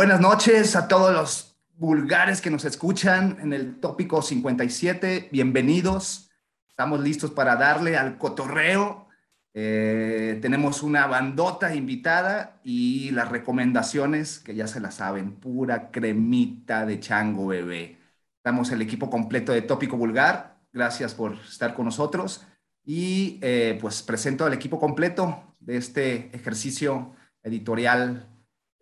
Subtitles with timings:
[0.00, 5.28] Buenas noches a todos los vulgares que nos escuchan en el tópico 57.
[5.30, 6.30] Bienvenidos.
[6.70, 9.08] Estamos listos para darle al cotorreo.
[9.52, 16.86] Eh, tenemos una bandota invitada y las recomendaciones que ya se las saben, pura cremita
[16.86, 17.98] de chango bebé.
[18.38, 20.56] Estamos el equipo completo de Tópico Vulgar.
[20.72, 22.46] Gracias por estar con nosotros.
[22.86, 28.29] Y eh, pues presento al equipo completo de este ejercicio editorial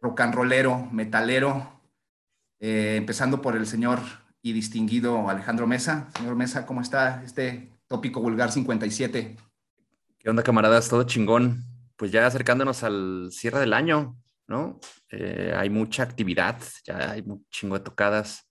[0.00, 1.80] rock and rollero, metalero,
[2.60, 4.00] eh, empezando por el señor
[4.42, 6.08] y distinguido Alejandro Mesa.
[6.16, 9.36] Señor Mesa, ¿cómo está este tópico vulgar 57?
[10.18, 10.88] ¿Qué onda, camaradas?
[10.88, 11.64] Todo chingón.
[11.96, 14.78] Pues ya acercándonos al cierre del año, ¿no?
[15.10, 18.48] Eh, hay mucha actividad, ya hay un chingo de tocadas,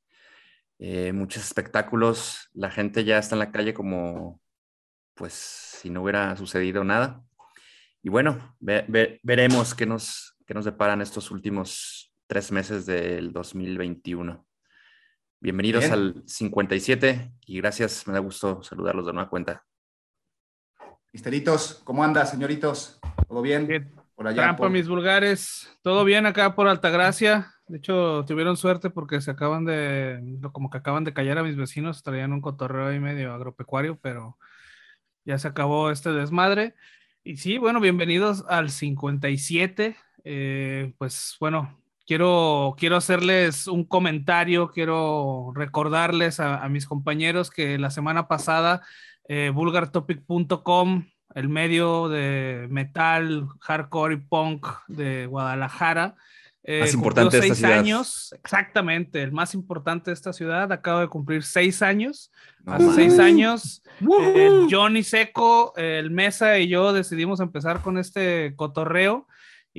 [0.79, 2.49] eh, muchos espectáculos.
[2.53, 4.41] La gente ya está en la calle como,
[5.13, 7.23] pues, si no hubiera sucedido nada.
[8.03, 14.47] Y bueno, veremos qué nos, que nos deparan estos últimos tres meses del 2021.
[15.41, 19.65] Bienvenidos al 57 y gracias, me da gusto saludarlos de nueva cuenta.
[21.11, 22.97] Misteritos, ¿cómo anda, señoritos?
[23.27, 23.91] ¿Todo bien?
[24.15, 24.43] Por allá.
[24.43, 25.69] Trampa, mis vulgares.
[25.81, 27.53] Todo bien acá por Altagracia.
[27.67, 31.57] De hecho, tuvieron suerte porque se acaban de, como que acaban de callar a mis
[31.57, 34.37] vecinos, traían un cotorreo ahí medio agropecuario, pero
[35.25, 36.73] ya se acabó este desmadre.
[37.25, 39.97] Y sí, bueno, bienvenidos al 57.
[40.29, 47.91] Eh, pues bueno, quiero, quiero hacerles un comentario, quiero recordarles a, mis compañeros que la
[47.91, 48.81] semana pasada
[49.29, 56.15] eh, vulgartopic.com, el medio de metal, hardcore y punk de Guadalajara,
[56.61, 61.07] eh, más importante de esta años, exactamente, el más importante de esta ciudad, acaba de
[61.07, 62.33] cumplir seis años.
[62.65, 63.81] Hace seis años,
[64.35, 69.25] el Johnny Seco, el Mesa y yo decidimos empezar con este cotorreo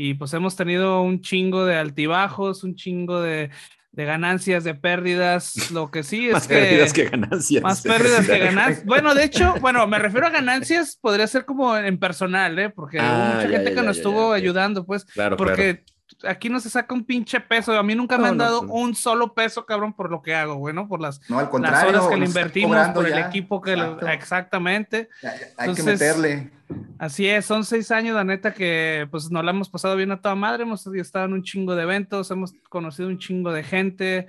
[0.01, 3.51] y pues hemos tenido un chingo de altibajos, un chingo de,
[3.93, 7.63] ganancias, de pérdidas, lo que sí es más pérdidas que ganancias.
[7.65, 8.87] Más pérdidas que ganancias.
[8.87, 12.71] Bueno, de hecho, bueno, me refiero a ganancias, podría ser como en personal, ¿eh?
[12.71, 15.83] Porque hubo ah, mucha gente que nos estuvo ayudando, pues, claro, porque
[16.27, 17.73] aquí no se saca un pinche peso.
[17.79, 20.55] A mí nunca me han dado pues un solo peso, cabrón, por lo que hago,
[20.55, 20.89] güey, ¿no?
[20.89, 23.77] Por las, no, al contrario, las horas que le invertimos, por el equipo que...
[24.13, 25.09] exactamente.
[25.57, 26.51] hay que meterle.
[26.99, 30.21] Así es, son seis años, la neta, que pues nos la hemos pasado bien a
[30.21, 30.65] toda madre.
[30.65, 34.27] Hemos estado en un chingo de eventos, hemos conocido un chingo de gente.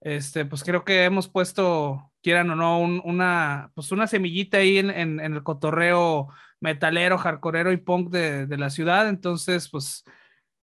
[0.00, 4.90] Este, pues creo que hemos puesto, quieran o no, una, pues una semillita ahí en,
[4.90, 6.28] en, el cotorreo
[6.60, 9.08] metalero, hardcoreero y punk de, de la ciudad.
[9.08, 10.04] Entonces, pues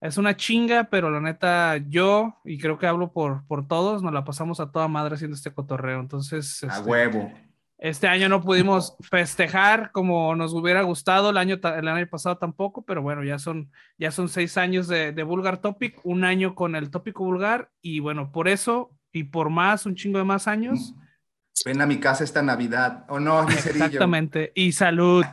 [0.02, 4.14] es una chinga, pero la neta, yo, y creo que hablo por, por todos, nos
[4.14, 6.00] la pasamos a toda madre haciendo este cotorreo.
[6.00, 6.64] Entonces.
[6.64, 7.32] a este, huevo.
[7.78, 12.84] Este año no pudimos festejar como nos hubiera gustado, el año, el año pasado tampoco,
[12.84, 16.76] pero bueno, ya son, ya son seis años de, de Vulgar Topic, un año con
[16.76, 20.94] el tópico vulgar, y bueno, por eso y por más, un chingo de más años.
[21.66, 25.26] Ven a mi casa esta Navidad, ¿o no, Exactamente, y salud.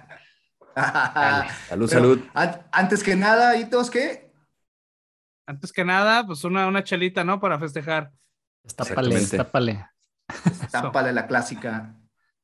[1.69, 2.21] salud, salud.
[2.71, 4.26] antes que nada, ¿Hitos qué?
[5.47, 7.39] Antes que nada, pues una, una chelita, ¿no?
[7.39, 8.11] Para festejar.
[8.75, 9.87] Tápale, tápale.
[10.73, 11.95] Tápale la clásica.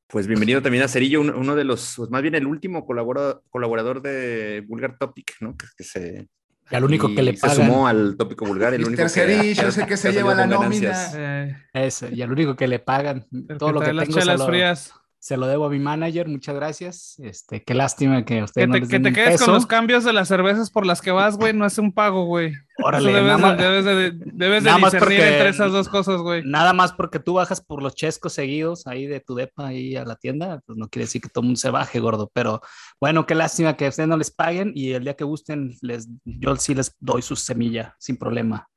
[0.07, 4.01] Pues bienvenido también a Cerillo, uno, de los, pues más bien el último colaborador, colaborador
[4.01, 5.57] de Vulgar Topic, ¿no?
[5.57, 6.29] Que, se...
[6.71, 7.57] Y al único que le pagan.
[7.57, 10.93] Se sumó al tópico vulgar, el único Cerillo, sé que se lleva la nómina.
[11.13, 13.27] Eh, Eso, y al único que le pagan
[13.59, 17.17] todo lo que tengo las frías se lo debo a mi manager, muchas gracias.
[17.19, 20.11] Este, qué lástima que usted que no te, que te quedes con los cambios de
[20.11, 22.51] las cervezas por las que vas, güey, no es un pago, güey.
[22.83, 26.43] Órale, debes, nada de, debes de, debes de discernir entre esas dos cosas, güey.
[26.43, 30.03] Nada más porque tú bajas por los chescos seguidos ahí de tu depa ahí a
[30.03, 32.59] la tienda, pues no quiere decir que todo el mundo se baje, gordo, pero
[32.99, 36.53] bueno, qué lástima que ustedes no les paguen y el día que gusten les yo
[36.57, 38.67] sí les doy su semilla sin problema.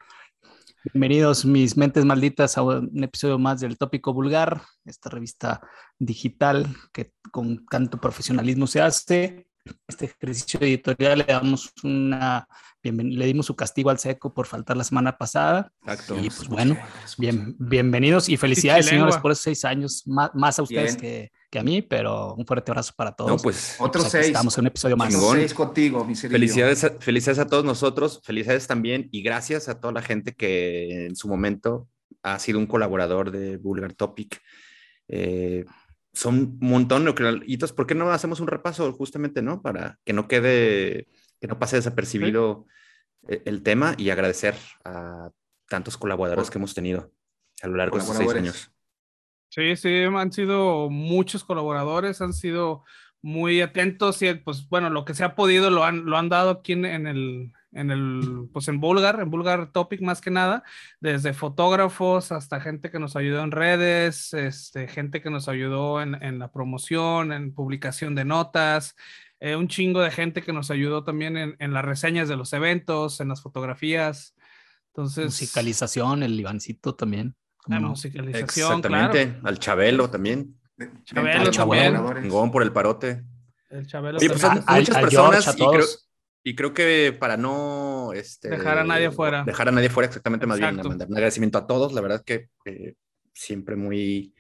[0.92, 5.60] Bienvenidos mis mentes malditas a un episodio más del Tópico Vulgar, esta revista
[5.98, 9.48] digital que con tanto profesionalismo se hace.
[9.88, 12.46] Este ejercicio editorial le damos una
[12.92, 15.72] le dimos su castigo al seco por faltar la semana pasada.
[15.82, 16.16] Exacto.
[16.18, 16.76] Y pues bueno,
[17.18, 21.62] bien, bienvenidos y felicidades, señores, por esos seis años, más, a ustedes que, que, a
[21.62, 23.30] mí, pero un fuerte abrazo para todos.
[23.30, 24.26] No, pues otros seis.
[24.26, 25.14] Estamos en un episodio más.
[25.14, 29.92] Seis contigo, mi Felicidades a, felicidades a todos nosotros, felicidades también y gracias a toda
[29.92, 31.88] la gente que en su momento
[32.22, 34.40] ha sido un colaborador de Vulgar Topic.
[35.08, 35.64] Eh,
[36.12, 37.72] son un montón de hitos.
[37.72, 39.62] ¿Por qué no hacemos un repaso justamente, no?
[39.62, 41.08] Para que no quede
[41.40, 42.66] que no pase desapercibido
[43.28, 45.30] e, el tema y agradecer a
[45.68, 47.12] tantos colaboradores que hemos tenido
[47.62, 48.72] a lo largo de estos seis años.
[49.56, 52.84] Sí, sí, han sido muchos colaboradores, han sido
[53.22, 56.50] muy atentos y pues bueno, lo que se ha podido lo han, lo han dado
[56.50, 60.62] aquí en, el, en el, pues en Bulgar, en Bulgar Topic más que nada,
[61.00, 66.22] desde fotógrafos hasta gente que nos ayudó en redes, este, gente que nos ayudó en,
[66.22, 68.94] en la promoción, en publicación de notas,
[69.40, 72.52] eh, un chingo de gente que nos ayudó también en, en, las reseñas de los
[72.52, 74.34] eventos, en las fotografías.
[74.88, 77.34] Entonces, musicalización, el Ivancito también.
[77.66, 77.88] La no?
[77.90, 79.48] musicalización, Exactamente, claro.
[79.48, 80.54] al Chabelo también.
[81.04, 82.14] Chabelo.
[82.20, 83.24] Chingón por el parote.
[83.70, 85.86] El Chabelo Oye, pues son A- muchas a personas George, a y, creo,
[86.44, 89.42] y creo que para no este, Dejar a nadie fuera.
[89.44, 90.88] Dejar a nadie fuera, exactamente, más bien, Exacto.
[90.90, 91.92] mandar un agradecimiento a todos.
[91.92, 92.94] La verdad que eh,
[93.34, 94.32] siempre muy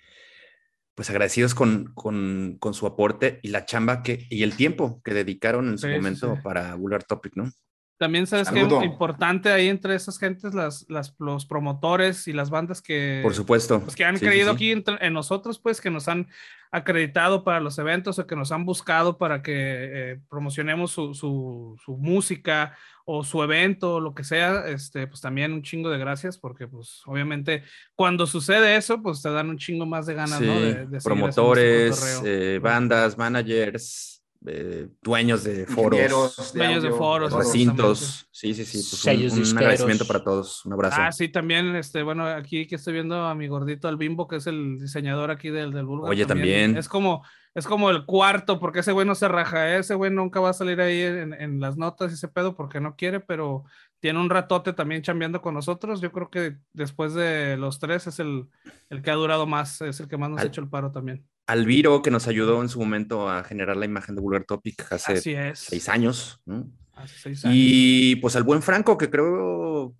[0.94, 5.12] pues agradecidos con, con, con su aporte y la chamba que, y el tiempo que
[5.12, 6.40] dedicaron en su sí, momento sí.
[6.42, 7.50] para Vulgar Topic, ¿no?
[7.98, 8.84] También sabes que Saludo.
[8.84, 13.80] importante ahí entre esas gentes, las, las, los promotores y las bandas que, Por supuesto.
[13.80, 14.54] pues, que han Sí, creído sí.
[14.54, 16.28] aquí entre- en nosotros, pues que nos han
[16.70, 21.74] acreditado para los eventos o que nos han buscado para que eh, promocionemos su, su,
[21.82, 22.76] su música
[23.06, 26.66] o su evento o lo que sea, este, pues también un chingo de gracias porque
[26.66, 27.62] pues obviamente
[27.94, 30.52] cuando sucede eso, pues te dan un chingo más de ganas, ¿no?
[30.54, 34.15] Sí, De, de este promotores, eh, bandas, managers,
[34.46, 38.28] eh, dueños de foros, Dueños de foros, recintos.
[38.30, 38.78] Sí, sí, sí.
[38.78, 40.64] Pues Sellos un, agradecimiento para todos.
[40.64, 40.96] Un abrazo.
[41.00, 44.36] Ah, sí, también, este, bueno, aquí que estoy viendo a mi gordito al Bimbo, que
[44.36, 46.10] es el diseñador aquí del, del Bulgar.
[46.10, 46.76] Oye, también.
[46.76, 49.78] Es como, es como el cuarto, porque ese güey no se raja, ¿eh?
[49.78, 52.80] ese güey nunca va a salir ahí en, en las notas y ese pedo porque
[52.80, 53.64] no quiere, pero
[54.00, 56.00] tiene un ratote también chambeando con nosotros.
[56.00, 58.48] Yo creo que después de los tres es el,
[58.90, 61.26] el que ha durado más, es el que más nos ha hecho el paro también.
[61.46, 65.12] Alviro, que nos ayudó en su momento a generar la imagen de Vulgar Topic hace
[65.14, 65.58] Así es.
[65.60, 66.68] seis años, ¿no?
[66.94, 67.56] Hace seis años.
[67.58, 69.94] Y pues al buen Franco, que creo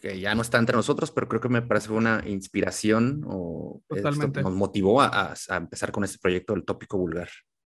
[0.00, 4.42] que ya no está entre nosotros, pero creo que me parece una inspiración o Totalmente.
[4.42, 7.28] nos motivó a, a- a empezar con este proyecto del tópico vulgar.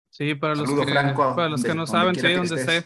[0.10, 2.84] Sí, para los Saludo, que, Franco, para los que no saben, sí, donde esté.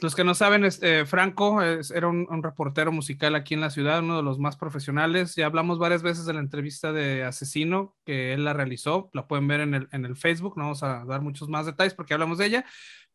[0.00, 3.98] Los que no saben, este, Franco es- era un, reportero musical aquí en la ciudad,
[3.98, 5.34] uno de los más profesionales.
[5.34, 9.10] Ya hablamos varias veces de la entrevista de Asesino que él la realizó.
[9.12, 10.56] La pueden ver en el, Facebook.
[10.56, 12.64] No vamos a dar muchos más detalles porque hablamos de ella.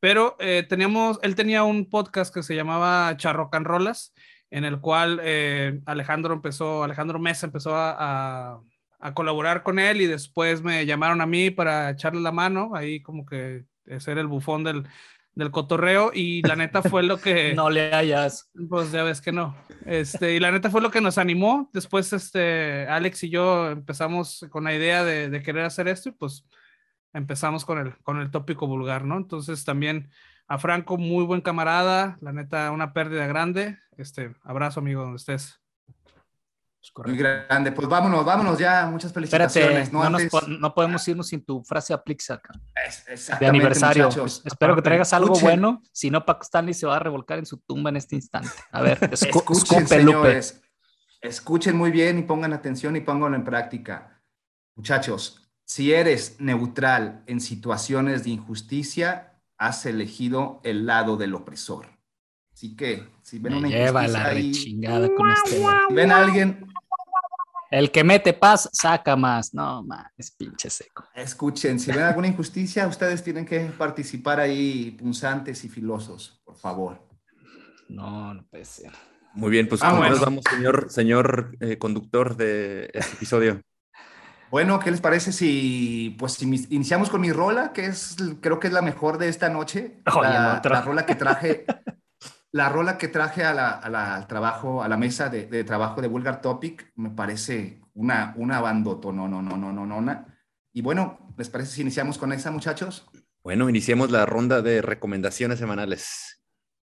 [0.01, 4.13] Pero eh, teníamos, él tenía un podcast que se llamaba Charrocanrolas,
[4.51, 7.95] en el cual eh, Alejandro empezó, Alejandro Mesa empezó a,
[8.56, 8.62] a-
[9.00, 13.01] a colaborar con él y después me llamaron a mí para echarle la mano, ahí
[13.01, 13.65] como que
[14.00, 14.86] ser el bufón del,
[15.35, 17.53] del cotorreo y la neta fue lo que...
[17.56, 18.51] No le hayas.
[18.69, 19.56] Pues ya ves que no.
[19.85, 21.69] Este, y la neta fue lo que nos animó.
[21.74, 26.12] Después, este, Alex y yo empezamos con la idea de, de querer hacer esto y
[26.13, 26.45] pues
[27.13, 29.18] empezamos con el, con el tópico vulgar, ¿no?
[29.18, 30.09] Entonces también
[30.47, 33.79] a Franco, muy buen camarada, la neta, una pérdida grande.
[33.97, 35.62] Este, abrazo, amigo, donde estés.
[37.06, 37.71] Muy grande.
[37.71, 38.85] Pues vámonos, vámonos ya.
[38.88, 39.91] Muchas Espérate, felicitaciones.
[39.94, 42.41] no, nos Antes- po- no podemos irnos sin tu frase aplixa
[43.39, 44.06] de aniversario.
[44.06, 44.41] muchachos.
[44.45, 45.62] Espero que traigas algo Escuchen.
[45.62, 48.50] bueno, si no, Paco Stanley se va a revolcar en su tumba en este instante.
[48.71, 50.62] A ver, escu- Escuchen, señores.
[51.21, 54.21] Escuchen muy bien y pongan atención y pónganlo en práctica.
[54.75, 61.88] Muchachos, si eres neutral en situaciones de injusticia, has elegido el lado del opresor.
[62.51, 65.50] Así que, si ven Me una lleva injusticia la ahí, rechingada con este.
[65.57, 66.65] si ven a alguien,
[67.74, 69.51] El que mete paz, saca más.
[69.56, 71.06] No, man, es pinche seco.
[71.15, 77.01] escuchen, si ven alguna injusticia, ustedes tienen que participar ahí punzantes y filosos, por favor.
[77.89, 78.92] No, no puede ser.
[79.34, 80.15] Muy bien, pues Ah, ¿cómo bueno.
[80.15, 83.60] nos vamos, señor, señor eh, conductor de este episodio?
[84.51, 88.60] Bueno, ¿qué les parece si pues si mis- iniciamos con mi rola, que es creo
[88.60, 89.98] que es la mejor de esta noche?
[90.15, 90.75] Oye, la, no, otra.
[90.75, 91.65] la rola que traje,
[92.53, 95.63] la rola que traje a la- a la- al trabajo, a la mesa de, de
[95.65, 100.25] trabajo de Vulgar Topic, me parece una, una bandoto, no, no, no, no, no, no.
[100.72, 103.05] Y bueno, ¿les parece si iniciamos con esa, muchachos?
[103.43, 106.41] Bueno, iniciemos la ronda de recomendaciones semanales.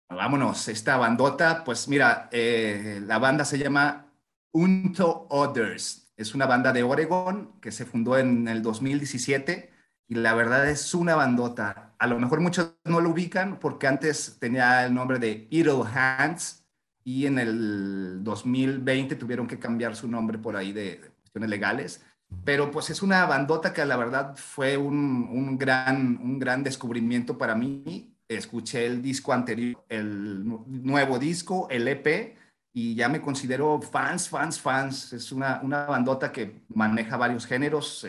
[0.10, 4.12] Vámonos, esta bandota, pues mira, eh, la banda se llama
[4.52, 6.12] Unto Others.
[6.18, 9.72] Es una banda de Oregon que se fundó en el 2017
[10.08, 11.91] y la verdad es una bandota.
[12.02, 16.66] A lo mejor muchos no lo ubican porque antes tenía el nombre de Idle Hands
[17.04, 22.04] y en el 2020 tuvieron que cambiar su nombre por ahí de, cuestiones legales.
[22.44, 27.38] Pero pues es una bandota que la verdad fue un, un gran, un gran descubrimiento
[27.38, 28.18] para mí.
[28.28, 32.36] Escuché el disco anterior, el nu- nuevo disco, el EP,
[32.74, 35.14] y ya me considero fans, fans, fans.
[35.14, 38.04] Es una, una bandota que maneja varios géneros,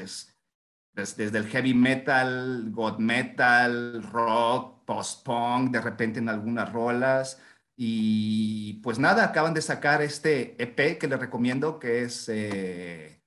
[0.96, 7.40] es desde el heavy metal, god metal, rock, post-punk, de repente en algunas rolas.
[7.76, 13.22] Y pues nada, acaban de sacar este EP que les recomiendo, que es eh,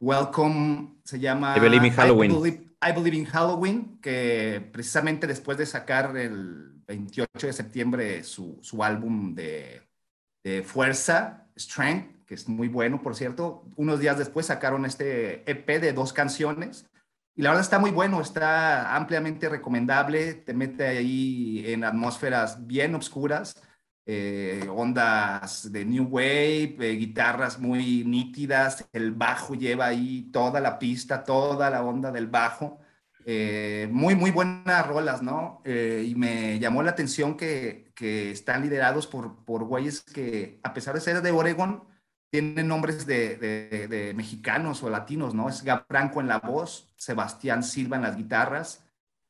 [0.00, 2.30] Welcome, se llama I Believe in Halloween.
[2.30, 8.24] I Believe, I Believe in Halloween, que precisamente después de sacar el 28 de septiembre
[8.24, 9.82] su, su álbum de,
[10.42, 13.64] de, Fuerza, Strength, que es muy bueno, por cierto.
[13.76, 16.86] Unos días después sacaron este EP de dos canciones.
[17.36, 22.94] Y la verdad está muy bueno, está ampliamente recomendable, te mete ahí en atmósferas bien
[22.94, 23.60] oscuras,
[24.06, 30.78] eh, ondas de New Wave, eh, guitarras muy nítidas, el bajo lleva ahí toda la
[30.78, 32.78] pista, toda la onda del bajo.
[33.26, 35.62] Eh, muy, muy buenas rolas, ¿no?
[35.64, 40.94] y me llamó la atención que, que están liderados por, por güeyes que, a pesar
[40.94, 41.84] de ser de Oregon,
[42.34, 45.48] tienen nombres de, de, de, mexicanos o latinos, ¿no?
[45.48, 48.84] Es Gab Franco en la voz, Sebastián Silva en las guitarras,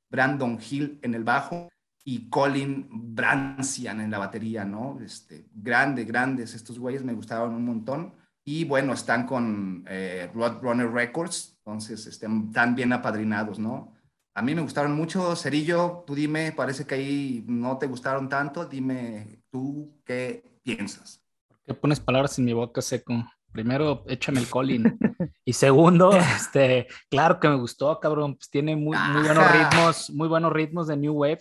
[0.09, 1.69] Brandon Hill en el bajo
[2.05, 4.99] y Colin Brancian en la batería, ¿no?
[5.05, 8.15] Este, grandes, grandes, estos güeyes me gustaron un montón.
[8.45, 13.95] Y bueno, están con eh, Roadrunner Records, entonces están bien apadrinados, ¿no?
[14.35, 15.35] A mí me gustaron mucho.
[15.35, 18.67] Cerillo, tú dime, parece que ahí no te gustaron tanto.
[18.67, 21.25] Dime tú qué piensas.
[21.65, 23.15] ¿Qué pones palabras en mi boca, Seco?
[23.55, 24.83] Primero, échame el Colin.
[25.45, 28.35] y segundo, este, claro que me gustó, cabrón.
[28.35, 31.39] Pues tiene muy, muy buenos ritmos, muy buenos ritmos de New Wave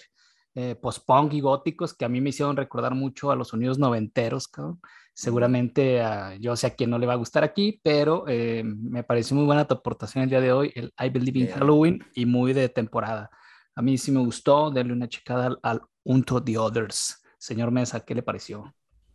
[0.54, 4.48] eh, post-punk y góticos que a mí me hicieron recordar mucho a los sonidos noventeros,
[4.48, 4.80] cabrón.
[5.16, 6.04] Seguramente
[6.40, 9.46] yo sé a quién no le va a gustar aquí, pero eh, me pareció muy
[9.46, 12.70] buena tu aportación el día de hoy, el I Believe in Halloween y muy de
[12.70, 13.32] temporada.
[13.76, 17.24] A mí sí me gustó, darle una checada al, al Unto the Others.
[17.40, 18.72] Señor Mesa, ¿qué le pareció?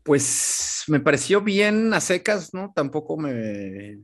[0.09, 2.73] Pues me pareció bien a secas, ¿no?
[2.75, 3.99] Tampoco me,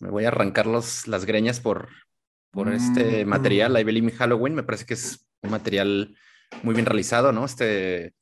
[0.00, 1.88] me voy a arrancar los, las greñas por,
[2.50, 3.28] por este mm.
[3.30, 4.54] material, I Believe in Halloween.
[4.54, 6.14] Me parece que es un material
[6.62, 7.46] muy bien realizado, ¿no?
[7.46, 8.12] Este,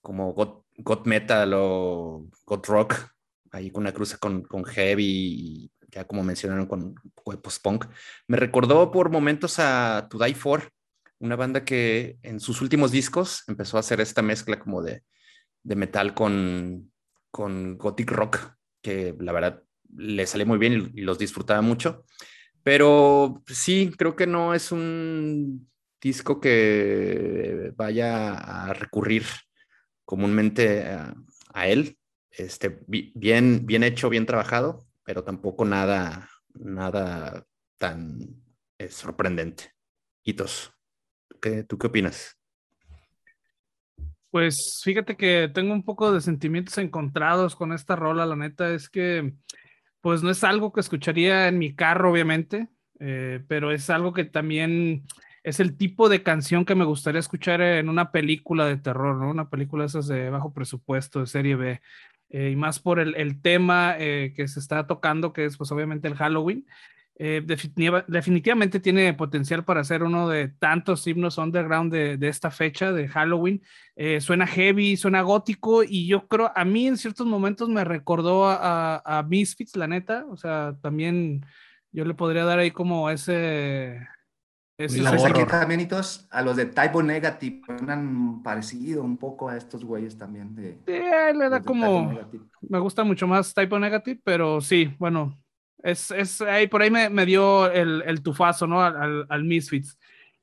[0.00, 2.94] como God, Metal o God Rock,
[3.50, 6.94] ahí con una cruza con, con Heavy, ya como mencionaron, con
[7.42, 7.86] post-punk.
[8.28, 10.70] Me recordó por momentos a To Die For,
[11.18, 15.02] una banda que en sus últimos discos empezó a hacer esta mezcla como de,
[15.62, 16.92] de metal con,
[17.30, 19.62] con gothic rock, que la verdad
[19.96, 22.04] le salió muy bien y los disfrutaba mucho.
[22.62, 29.24] Pero sí, creo que no es un disco que vaya a recurrir
[30.04, 31.98] comúnmente a, él.
[32.30, 37.46] Este, bien, bien hecho, bien trabajado, pero tampoco nada, nada
[37.78, 38.18] tan
[38.78, 39.72] eh, sorprendente.
[40.22, 40.72] Hitos,
[41.40, 42.37] ¿qué, ¿tú qué opinas?
[44.30, 48.26] Pues fíjate que tengo un poco de sentimientos encontrados con esta rola.
[48.26, 49.34] La neta es que,
[50.00, 52.68] pues no es algo que escucharía en mi carro, obviamente,
[53.00, 55.04] eh, pero es algo que también
[55.42, 59.30] es el tipo de canción que me gustaría escuchar en una película de terror, ¿no?
[59.30, 61.80] Una película esas de bajo presupuesto, de serie B.
[62.30, 66.08] Eh, y más por el, tema eh, que se está tocando, que es pues obviamente
[66.08, 66.66] el Halloween.
[67.20, 73.08] Eh, definitivamente tiene potencial para ser uno de tantos himnos underground de, esta fecha de
[73.08, 73.60] Halloween.
[74.20, 79.02] suena heavy, suena gótico y yo creo, a mí en ciertos momentos me recordó a,
[79.04, 80.26] a Misfits, la neta.
[80.30, 81.44] O sea, también
[81.90, 83.98] yo le podría dar ahí como ese
[84.78, 85.88] es que también
[86.30, 90.54] a los de Typo Negative han parecido un poco a estos güeyes también.
[90.54, 92.16] De, sí, le da como.
[92.60, 95.36] Me gusta mucho más Typo Negative, pero sí, bueno,
[95.82, 98.82] es, es ahí por ahí me, me dio el, el, tufazo, ¿no?
[98.82, 99.98] Al, al, Misfits.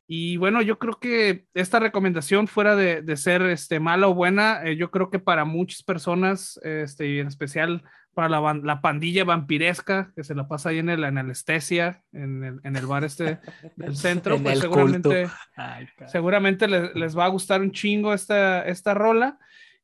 [0.08, 4.64] Y bueno, yo creo que esta recomendación, fuera de, de ser este, mala o buena,
[4.64, 9.26] eh, yo creo que para muchas personas, este, y en especial para la, la, pandilla
[9.26, 13.40] vampiresca que se la pasa ahí en el anestesia, en el, en el bar este
[13.76, 15.28] del centro, pues seguramente,
[16.08, 19.38] seguramente les, les, va a gustar un chingo esta, esta rola.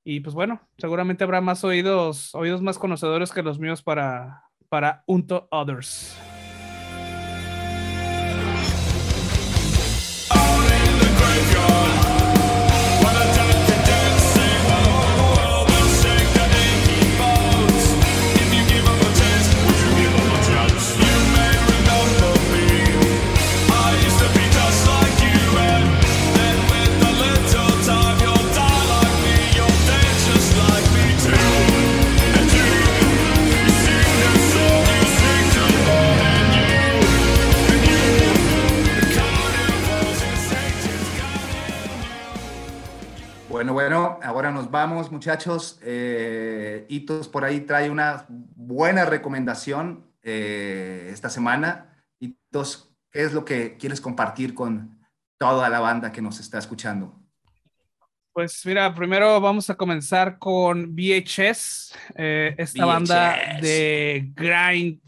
[0.03, 5.03] Y pues bueno, seguramente habrá más oídos, oídos más conocedores que los míos para, para
[5.05, 6.30] Unto Others.
[43.61, 45.79] Bueno, bueno, ahora nos vamos, muchachos.
[45.83, 52.03] Eh, Hitos por ahí trae una buena recomendación eh, esta semana.
[52.19, 54.99] Hitos, ¿qué es lo que quieres compartir con
[55.37, 57.21] toda la banda que nos está escuchando?
[58.33, 65.01] Pues mira, primero vamos a comenzar con VHS, eh, esta banda de grind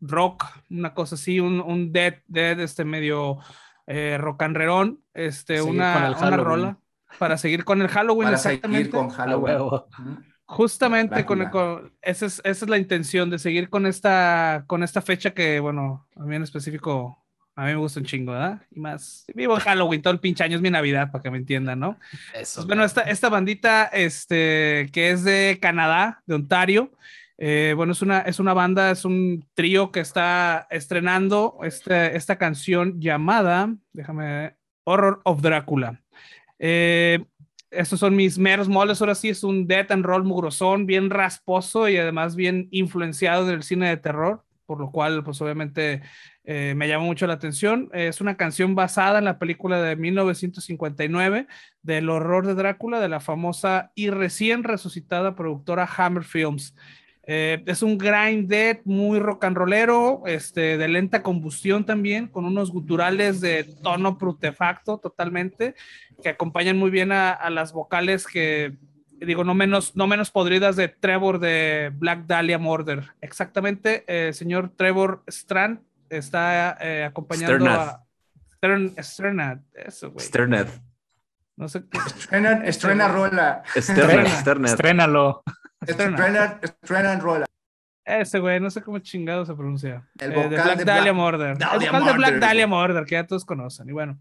[0.00, 3.40] rock, una cosa así, un, un dead, dead, este medio
[3.86, 6.78] rock and roll, este, una, una rola
[7.18, 8.84] para seguir con el Halloween, para exactamente.
[8.84, 9.58] seguir con Halloween.
[10.44, 15.00] Justamente con, con- esa, es, esa es la intención de seguir con esta, con esta
[15.00, 17.24] fecha que, bueno, a mí en específico,
[17.56, 18.60] a mí me gusta un chingo, ¿verdad?
[18.70, 21.38] Y más, vivo en Halloween, todo el pinche año es mi Navidad, para que me
[21.38, 21.98] entiendan, ¿no?
[22.34, 22.60] Eso.
[22.60, 26.92] Pues bueno, esta, esta bandita, este, que es de Canadá, de Ontario,
[27.38, 32.36] eh, bueno, es una, es una banda, es un trío que está estrenando este, esta
[32.36, 34.54] canción llamada, déjame,
[34.84, 36.01] Horror of Drácula.
[36.64, 37.24] Eh,
[37.72, 41.88] estos son mis meros moles, ahora sí es un death and roll mugrosón, bien rasposo
[41.88, 46.02] y además bien influenciado del cine de terror, por lo cual, pues obviamente
[46.44, 47.90] eh, me llama mucho la atención.
[47.92, 51.48] Es una canción basada en la película de 1959
[51.82, 56.76] del horror de Drácula de la famosa y recién resucitada productora Hammer Films.
[57.24, 62.44] Eh, es un grind death muy rock and rollero, este, de lenta combustión también, con
[62.44, 65.74] unos guturales de tono prutefacto totalmente,
[66.22, 68.76] que acompañan muy bien a, a las vocales que,
[69.20, 73.04] digo, no menos, no menos podridas de Trevor de Black Dahlia Murder.
[73.20, 77.88] Exactamente, el señor Trevor Strand está eh, acompañando Sternad.
[77.88, 78.04] a...
[78.56, 80.26] Stern, Sternad, eso, güey.
[80.26, 80.66] Sterned.
[81.56, 81.98] No sé qué.
[81.98, 83.62] Estrena, estrena rola.
[83.76, 84.26] Sterned.
[84.66, 85.06] Sterned.
[85.86, 86.16] Estrénalo.
[86.24, 87.46] Estrena, estrena rola.
[88.04, 90.08] Ese güey, no sé cómo chingado se pronuncia.
[90.18, 91.58] El Eh, vocal de Black de Dahlia Black- Murder.
[91.58, 92.66] Dahlia el vocal de Black Murder, Dahlia.
[92.66, 93.88] Murder, que ya todos conocen.
[93.88, 94.18] Y bueno,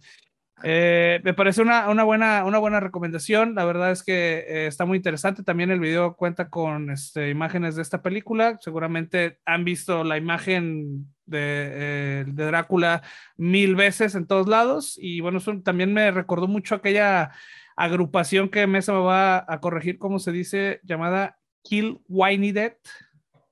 [0.64, 3.56] eh, me parece una, una, buena, una buena recomendación.
[3.56, 5.42] La verdad es que eh, está muy interesante.
[5.44, 8.58] También el video cuenta con este, imágenes de esta película.
[8.62, 13.02] Seguramente han visto la imagen de, eh, de Drácula
[13.38, 14.96] mil veces en todos lados.
[15.02, 17.32] Y bueno, eso también me recordó mucho aquella
[17.76, 22.76] agrupación que Mesa me va a corregir, cómo se dice, llamada Kill Whiny Dead.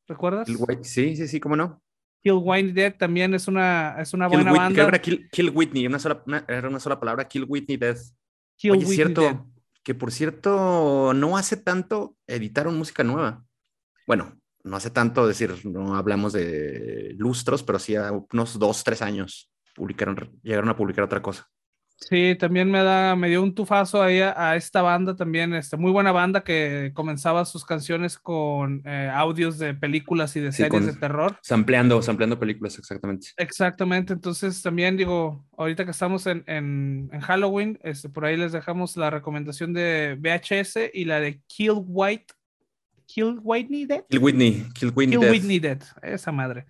[0.07, 0.47] ¿Recuerdas?
[0.81, 1.81] Sí, sí, sí, cómo no.
[2.21, 4.87] Kill Whiny Dead también es una, es una Kill buena Whit- banda.
[4.87, 7.99] era Kill, Kill Whitney, una sola, una- era una sola palabra, Kill Whitney Death.
[8.57, 9.35] Kill Oye, Whitney cierto, Dead.
[9.83, 13.45] que por cierto, no hace tanto editaron música nueva.
[14.05, 19.01] Bueno, no hace tanto, decir, no hablamos de lustros, pero sí a unos dos, tres
[19.01, 21.47] años publicaron, llegaron a publicar otra cosa.
[22.01, 25.75] Sí, también me da, me dio un tufazo ahí a, a esta banda también, este,
[25.75, 30.63] muy buena banda que comenzaba sus canciones con eh, audios de películas y de Sí,
[30.63, 31.37] series con- de terror.
[31.41, 33.27] Sampleando, sampleando películas, exactamente.
[33.35, 38.53] Exactamente, entonces también digo, ahorita que estamos en, en, en Halloween, este, por ahí les
[38.53, 42.33] dejamos la recomendación de VHS y la de Kill White,
[43.07, 44.05] Kill Whitney Dead.
[44.09, 45.31] Kill Whitney, Kill Whitney Kill Death.
[45.31, 46.65] Whitney Dead, esa madre.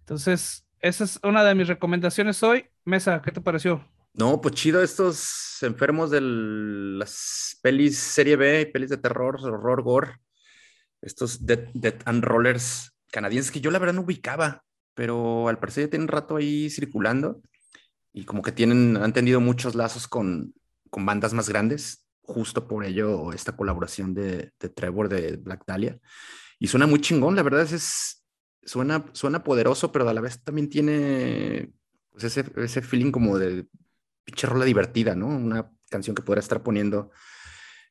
[0.00, 2.64] Entonces, esa es una de mis recomendaciones hoy.
[2.84, 3.84] Mesa, ¿qué te pareció?
[4.14, 10.18] No, pues chido estos enfermos de las pelis serie B, pelis de terror, horror, gore.
[11.00, 15.84] Estos Dead, Dead and Rollers canadienses que yo la verdad no ubicaba, pero al parecer
[15.84, 17.42] ya tienen rato ahí circulando
[18.12, 20.54] y como que tienen, han tenido muchos lazos con,
[20.90, 22.06] con bandas más grandes.
[22.24, 25.98] Justo por ello esta colaboración de, de Trevor de Black Dahlia.
[26.58, 28.24] Y suena muy chingón, la verdad es, es
[28.62, 31.72] suena, suena poderoso, pero a la vez también tiene
[32.10, 33.66] pues ese, ese feeling como de
[34.24, 35.26] pinche rola divertida, ¿no?
[35.26, 37.10] Una canción que podrás estar poniendo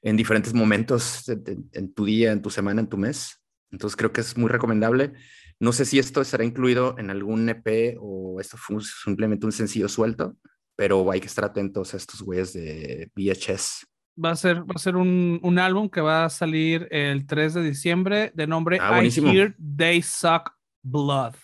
[0.01, 3.41] en diferentes momentos de- de- en tu día, en tu semana, en tu mes.
[3.71, 5.13] Entonces creo que es muy recomendable.
[5.59, 9.87] No sé si esto estará incluido en algún EP o esto fue simplemente un sencillo
[9.87, 10.35] suelto,
[10.75, 13.85] pero hay que estar atentos a estos güeyes de VHS.
[14.23, 17.53] Va a ser, va a ser un, un álbum que va a salir el 3
[17.53, 19.31] de diciembre de nombre Ah, I buenísimo.
[19.31, 20.51] Hear They Suck
[20.83, 21.35] Blood.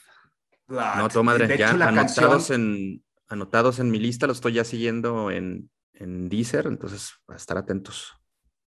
[0.67, 4.33] No, todo madre, De ya hecho, la anotados, canción, en, anotados en mi lista, lo
[4.33, 8.13] estoy ya siguiendo en, en Deezer, entonces a estar atentos.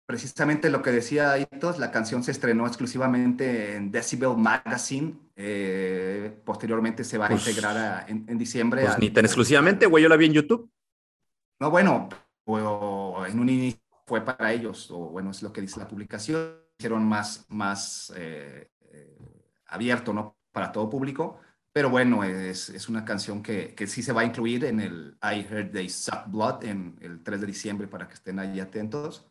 [0.06, 5.18] precisamente lo que decía Aitos, la canción se estrenó exclusivamente en Decibel Magazine.
[5.40, 8.80] eh, posteriormente se va a Pues- integrar a- en, en diciembre.
[8.82, 10.68] Pues al- ni tan exclusivamente, güey, yo la vi en YouTube.
[11.60, 12.08] No, bueno,
[12.46, 16.54] o en un inicio fue para ellos, o bueno, es lo que dice la publicación,
[16.78, 19.16] hicieron más, más eh, eh,
[19.66, 20.36] abierto, ¿no?
[20.50, 21.38] Para todo público,
[21.72, 25.16] pero bueno, es, es una canción que, que sí se va a incluir en el
[25.22, 29.26] I Heard They Suck Blood en el 3 de diciembre para que estén ahí atentos.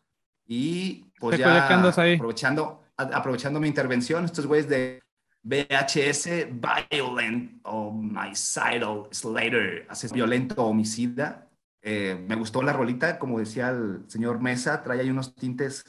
[0.46, 5.02] Y pues ya aprovechando, aprovechando mi intervención, estos güeyes de
[5.42, 6.48] VHS
[6.90, 11.48] Violent Homicidal Slater, hace violento homicida.
[11.82, 15.84] Eh, me gustó la rolita, como decía el señor Mesa, trae ahí unos tintes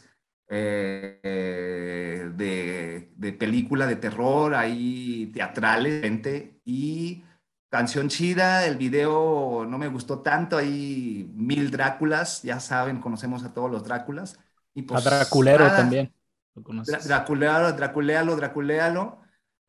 [0.49, 7.23] eh, eh, de, de película de terror, ahí teatrales, gente, y
[7.69, 13.53] canción chida, el video no me gustó tanto, hay mil Dráculas, ya saben, conocemos a
[13.53, 14.39] todos los Dráculas.
[14.73, 16.13] Y A pues, Draculero nada, también.
[16.55, 16.95] ¿Lo conoces?
[16.95, 19.19] Dra- Draculealo, Draculealo, Draculealo.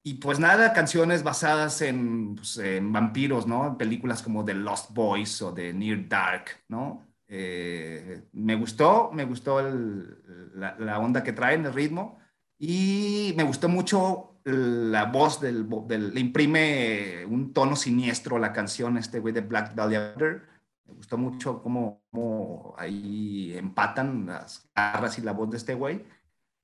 [0.03, 3.66] Y pues nada, canciones basadas en, pues, en vampiros, ¿no?
[3.69, 7.07] En películas como The Lost Boys o The Near Dark, ¿no?
[7.33, 10.16] Eh, me gustó, me gustó el-
[10.57, 12.19] la, la onda que traen, el ritmo,
[12.59, 18.53] y me gustó mucho la voz del, del- le imprime un tono siniestro a la
[18.53, 20.43] canción este güey de Black Dahlia Murder.
[20.87, 26.05] Me gustó mucho cómo, cómo ahí empatan las garras y la voz de este güey.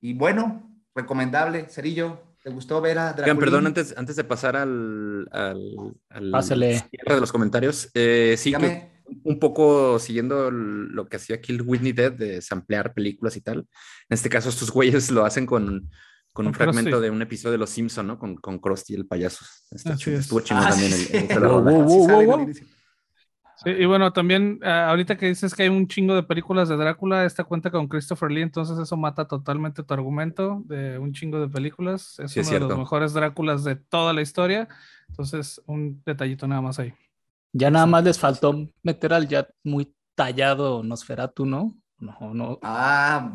[0.01, 1.69] Y bueno, recomendable.
[1.69, 3.39] Cerillo, ¿te gustó ver a Draculín?
[3.39, 6.79] perdón, antes, antes de pasar al, al, al Pásale.
[6.89, 8.96] cierre de los comentarios, eh, sí, que.
[9.23, 13.59] Un poco siguiendo lo que hacía aquí el Whitney Dead de samplear películas y tal.
[13.59, 13.65] En
[14.15, 15.89] este caso, estos güeyes lo hacen con,
[16.33, 18.19] con un fragmento de un episodio de Los Simpson, ¿no?
[18.19, 19.45] Con, con Krusty el payaso.
[19.71, 20.23] Está Así chido, es.
[20.25, 21.35] Estuvo chingón Ah, también sí, el, el- sí.
[21.39, 22.53] Wow, wow, wow.
[23.63, 26.77] Sí, y bueno, también ah, ahorita que dices que hay un chingo de películas de
[26.77, 31.39] Drácula, esta cuenta con Christopher Lee, entonces eso mata totalmente tu argumento de un chingo
[31.39, 32.19] de películas.
[32.19, 34.67] Es Sí, es uno de los mejores Dráculas de toda la historia.
[35.09, 36.93] Entonces, un detallito nada más ahí.
[37.53, 41.75] Ya nada más les faltó meter al ya muy tallado Nosferatu, ¿no?
[41.99, 43.33] No, no, Ah,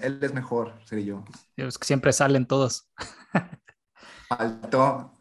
[0.00, 1.24] él es mejor, Cerillo.
[1.56, 2.90] es que siempre salen todos.
[4.28, 5.12] Faltó.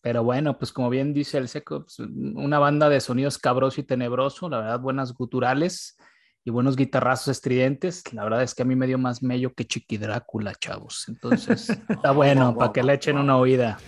[0.00, 3.84] Pero bueno, pues como bien dice el seco, pues, una banda de sonidos cabroso y
[3.84, 5.96] tenebroso, la verdad, buenas guturales
[6.44, 8.02] y buenos guitarrazos estridentes.
[8.12, 11.04] La verdad es que a mí me dio más mello que Chiqui Drácula, chavos.
[11.08, 13.78] Entonces, está bueno, para que le echen una oída.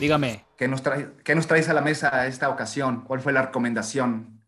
[0.00, 0.44] Dígame.
[0.56, 3.02] ¿qué nos, trae, ¿qué nos traes a la mesa esta ocasión?
[3.04, 4.42] ¿Cuál fue la recomendación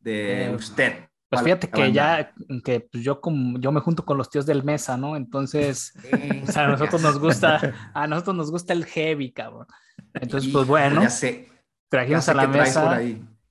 [0.00, 1.08] de Eh, usted?
[1.28, 2.32] Pues ¿Cuál fíjate que ya,
[2.62, 5.16] que pues yo como yo me junto con los tíos del mesa, ¿no?
[5.16, 9.32] Entonces, Eh, o sea, a nosotros ya nos gusta, a nosotros nos gusta el heavy,
[9.32, 9.66] cabrón.
[10.14, 11.54] Entonces, pues Híjole, bueno, Ya sé, ya
[11.88, 13.00] trajimos sé a la mesa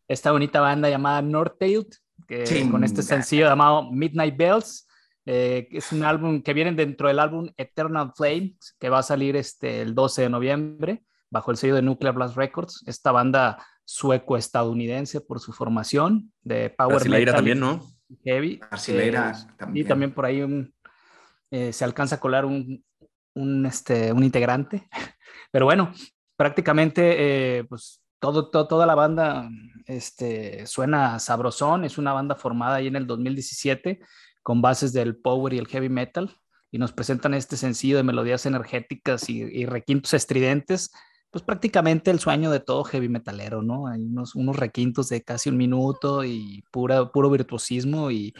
[0.08, 1.88] esta bonita banda llamada Northtail,
[2.28, 4.88] que con este sencillo llamado Midnight Bells,
[5.26, 9.36] eh, es un álbum que viene dentro del álbum Eternal Flame, que va a salir
[9.36, 12.84] este, el 12 de noviembre bajo el sello de Nuclear Blast Records.
[12.88, 17.82] Esta banda sueco-estadounidense por su formación de power Brasileira metal también, ¿no?
[18.24, 18.58] heavy.
[18.58, 19.86] Brasileira Eh, también.
[19.86, 20.74] Y también por ahí un,
[21.52, 22.84] eh, se alcanza a colar un,
[23.36, 24.88] un, este, un integrante.
[25.52, 25.92] Pero bueno,
[26.36, 29.50] prácticamente eh, pues todo, todo- toda la banda
[29.86, 31.84] este, suena sabrosón.
[31.86, 34.02] Es una banda formada ahí en el 2017
[34.44, 36.36] con bases del power y el heavy metal.
[36.72, 40.92] Y nos presentan este sencillo de melodías energéticas y, requintos estridentes.
[41.30, 43.88] Pues prácticamente el sueño de todo heavy metalero, ¿no?
[43.88, 48.34] Hay unos, requintos de casi un minuto y pura, puro virtuosismo y,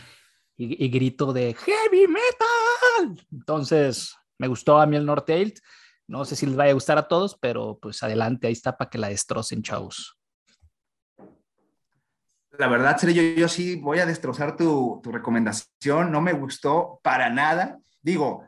[0.58, 3.26] y, y grito de heavy metal.
[3.32, 5.54] Entonces, me gustó a mí el Northtail.
[6.08, 8.90] No sé si les vaya a gustar a todos, pero pues adelante, ahí está para
[8.90, 10.18] que la destrocen, chavos.
[12.62, 16.12] La verdad, Cerillo, yo sí voy a destrozar tu, tu recomendación.
[16.12, 17.80] No me gustó para nada.
[18.04, 18.44] Digo,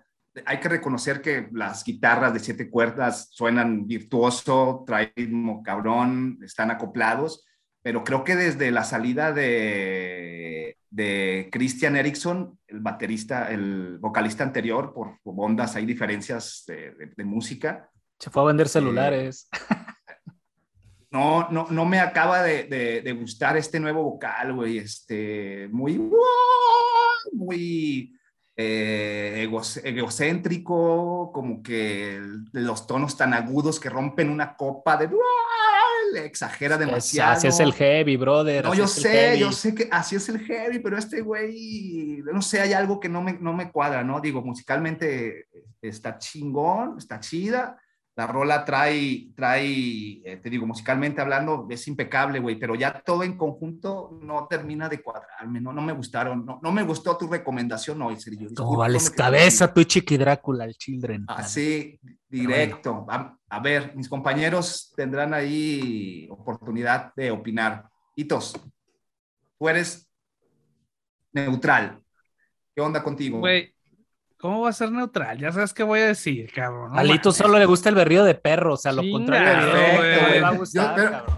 [0.45, 6.69] hay que reconocer que las guitarras de siete cuerdas suenan virtuoso, traen ritmo cabrón, están
[6.69, 7.43] acoplados,
[7.81, 14.93] pero creo que desde la salida de, de Christian Erickson, el baterista, el vocalista anterior,
[14.93, 17.89] por, por ondas, hay diferencias de, de- de música.
[18.19, 19.49] Se fue a vender celulares.
[21.13, 24.79] No, no, no me acaba de, de- de gustar este nuevo vocal, güey.
[24.79, 26.01] Este, muy,
[27.31, 28.17] muy
[28.57, 29.47] eh,
[29.83, 32.19] egocéntrico, como que
[32.51, 35.09] los tonos tan agudos que rompen una copa de
[36.13, 37.31] le exagera demasiado.
[37.33, 38.65] así es el heavy, brother.
[38.65, 42.61] No, yo sé, yo sé que así es el heavy, pero este güey, no sé,
[42.61, 44.19] hay algo que no me, no me cuadra, ¿no?
[44.21, 45.47] Digo, musicalmente
[45.81, 47.77] está chingón, está chida.
[48.15, 53.23] La rola trae, trae, eh, te digo, musicalmente hablando, es impecable, güey, pero ya todo
[53.23, 57.25] en conjunto no termina de cuadrarme, no, no me gustaron, no, no me gustó tu
[57.27, 58.49] recomendación hoy, Sergio.
[58.55, 61.25] Como vales que- cabeza, tu chiqui Drácula, el Children.
[61.27, 61.99] Así,
[62.29, 63.03] directo.
[63.09, 67.89] A, a ver, mis compañeros tendrán ahí oportunidad de opinar.
[68.15, 68.53] Hitos,
[69.57, 70.07] tú eres
[71.31, 71.99] neutral.
[72.75, 73.39] ¿Qué onda contigo?
[73.39, 73.72] Güey,
[74.43, 75.37] ¿cómo va a ser neutral?
[75.39, 76.91] Ya sabes qué voy a decir, cabrón.
[76.91, 77.37] No A Lito mames.
[77.37, 80.21] solo le gusta el berrío de perro, o sea, lo Chinga, contrario a Lito, güey.
[80.21, 81.37] no le va a Yo- gustar, pero, cabrón.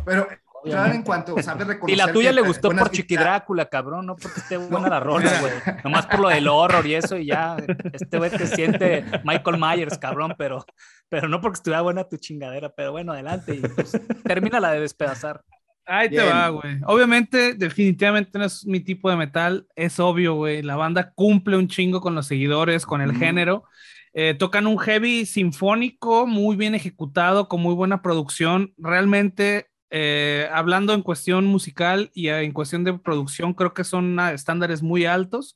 [0.64, 1.94] pero en cuanto sabe reconocer.
[1.94, 4.90] Y la tuya que le gustó por Chiqui guitarras- Drácula, cabrón, no porque esté buena
[4.90, 5.54] la rola, güey.
[5.84, 7.58] Nomás por lo del horror y eso, y ya.
[7.94, 10.66] Este güey te siente Michael Myers, cabrón, pero,
[11.08, 12.70] pero no porque estuviera buena tu chingadera.
[12.70, 15.42] Pero bueno, adelante y pues, termina la de despedazar.
[15.86, 16.80] Ahí te va, güey.
[16.88, 19.68] Obviamente, definitivamente no es mi tipo de metal.
[19.76, 20.62] Es obvio, güey.
[20.62, 23.66] La banda cumple un chingo con los seguidores, con el género.
[24.14, 28.74] Eh, tocan un heavy sinfónico muy bien ejecutado, con muy buena producción.
[28.78, 34.20] Realmente, eh, hablando en cuestión musical y eh, en cuestión de producción, creo que son
[34.20, 35.56] ah, estándares muy altos.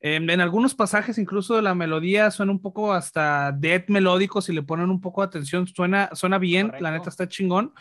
[0.00, 4.40] Em, en algunos pasajes, incluso de la melodía, suena un poco hasta death melódico.
[4.40, 6.68] Si le ponen un poco de atención, suena, suena bien.
[6.68, 6.90] La Correcto.
[6.92, 7.74] neta está chingón.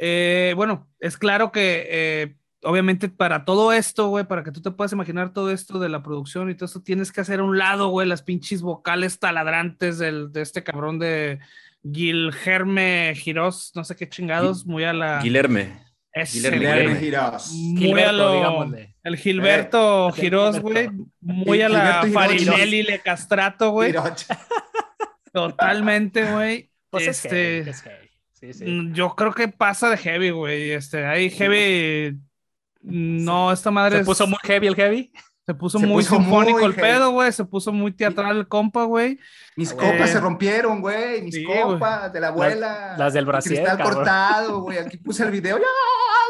[0.00, 4.70] Eh, bueno, es claro que eh, obviamente para todo esto, güey, para que tú te
[4.70, 7.58] puedas imaginar todo esto de la producción y todo esto, tienes que hacer a un
[7.58, 11.38] lado, güey, las pinches vocales taladrantes del, de este cabrón de
[11.90, 15.20] Gilgerme Giros, no sé qué chingados, muy a la...
[15.22, 15.84] Guilherme.
[16.12, 16.96] Ese, Guilherme.
[16.96, 17.50] Giros.
[17.52, 18.64] muy a lo...
[19.02, 20.60] El Gilberto Eh, Gilberto.
[20.62, 20.88] güey,
[21.20, 22.06] muy a la.
[22.10, 23.92] Farinelli Le Castrato, güey,
[25.32, 26.70] totalmente, güey.
[26.88, 27.58] Pues este...
[27.58, 28.03] es es.
[28.52, 28.64] Sí, sí.
[28.66, 30.70] Mm, Yo creo que pasa de heavy, güey.
[30.72, 32.18] Este, ahí heavy.
[32.82, 35.12] No, esta madre Se es- puso muy heavy el heavy.
[35.46, 36.88] se puso se muy puso sinfónico muy el heavy.
[36.92, 37.32] pedo, güey.
[37.32, 39.18] Se puso muy teatral el compa, güey.
[39.56, 41.22] Mis Ah, copas se rompieron, güey.
[41.22, 41.62] Mis Sí, güey.
[41.62, 42.94] copas de la abuela.
[42.98, 43.94] las del El brasier, Cristal cabrón.
[43.96, 44.78] cortado, güey.
[44.78, 45.58] Aquí puse el video.
[45.58, 45.64] ¡Ya!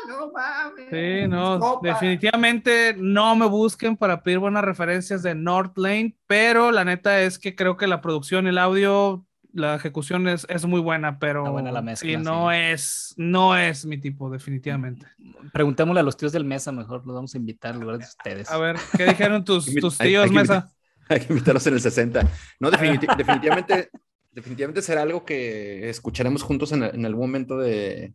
[0.09, 0.87] No mames.
[0.91, 1.81] Sí, no.
[1.83, 7.39] Definitivamente no me busquen para pedir buenas referencias de North Lane, pero la neta es
[7.39, 9.25] que creo que la producción, el audio,
[9.55, 12.57] la ejecución es, es muy buena, pero Está buena la mezcla, sí, no sí.
[12.57, 15.07] es, no es mi tipo, definitivamente.
[15.53, 18.51] Preguntémosle a los tíos del mesa mejor, los vamos a invitar en lugar de ustedes.
[18.51, 20.71] A ver, ¿qué dijeron tus, Hay tus hay- hay tíos, que Mesa?
[21.09, 22.29] Hay que invitarlos en el 60.
[22.61, 23.91] No, definiti- definitivamente,
[24.33, 28.15] definitivamente será algo que escucharemos juntos en, en algún momento de,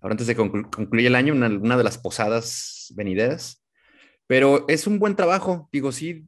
[0.00, 3.62] ahora antes de conclu- concluir el año, en alguna de las posadas venideras.
[4.26, 6.26] Pero es un buen trabajo, digo, sí,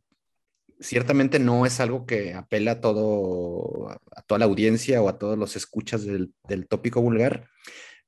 [0.81, 5.39] ciertamente no es algo que apela a todo, a toda la audiencia o a todos
[5.39, 7.49] los escuchas del, del tópico vulgar,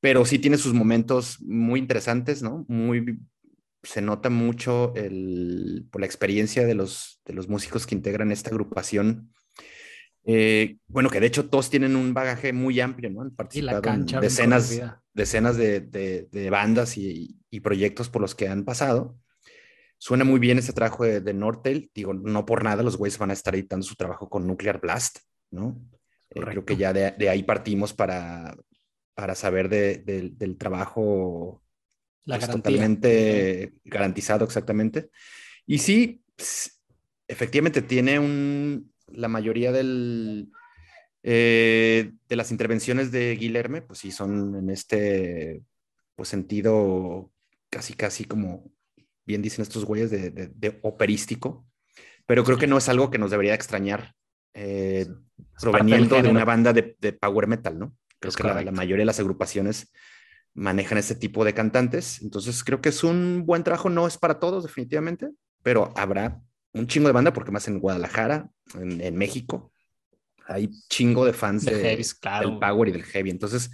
[0.01, 2.65] pero sí tiene sus momentos muy interesantes, ¿no?
[2.69, 3.21] Muy,
[3.83, 8.51] se nota mucho el, por la experiencia de los, de los músicos que integran esta
[8.51, 9.33] agrupación.
[10.25, 13.23] Eh, bueno, que de hecho todos tienen un bagaje muy amplio, ¿no?
[13.23, 14.69] Han participado en decenas,
[15.15, 19.17] decenas de, de- de bandas y, y proyectos por los que han pasado.
[19.99, 21.91] Suena muy bien este trabajo de, de Nortel.
[21.95, 25.19] Digo, no por nada los güeyes van a estar editando su trabajo con Nuclear Blast,
[25.51, 25.81] ¿no?
[26.31, 28.57] Eh, creo que ya de, de ahí partimos para,
[29.15, 31.63] para saber de- del- del trabajo
[32.25, 35.11] La pues, totalmente garantizado, exactamente.
[35.67, 36.23] Y sí,
[37.27, 40.51] efectivamente tiene un, la mayoría del,
[41.23, 45.63] eh, de las intervenciones de Guilherme, pues sí, son en este
[46.15, 47.33] pues, sentido
[47.71, 48.71] casi, casi como
[49.29, 51.67] bien dicen estos güeyes de, de- de operístico,
[52.27, 54.15] pero creo que no es algo que nos debería extrañar
[54.55, 55.07] eh,
[55.61, 57.95] proveniendo de una banda de, de power metal, ¿no?
[58.19, 59.93] Creo Es que la, mayoría de las agrupaciones
[60.55, 62.21] manejan este tipo de cantantes.
[62.23, 65.29] Entonces creo que es un buen trabajo, no es para todos definitivamente,
[65.63, 66.41] pero habrá
[66.73, 69.71] un chingo de banda porque más en Guadalajara, en, en México,
[70.47, 72.49] hay chingo de fans De heavies, claro.
[72.51, 73.31] del power y del heavy.
[73.31, 73.71] Entonces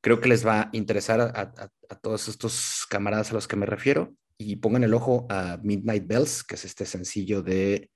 [0.00, 3.56] creo que les va a interesar a, a- a todos estos camaradas a los que
[3.56, 7.90] me refiero y pongan el ojo a Midnight Bells, que es este sencillo de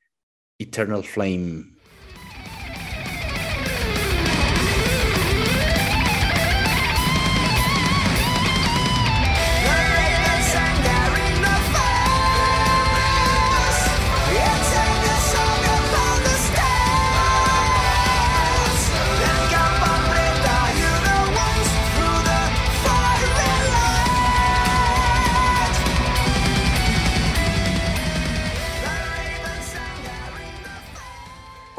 [0.58, 1.73] Eternal Flame.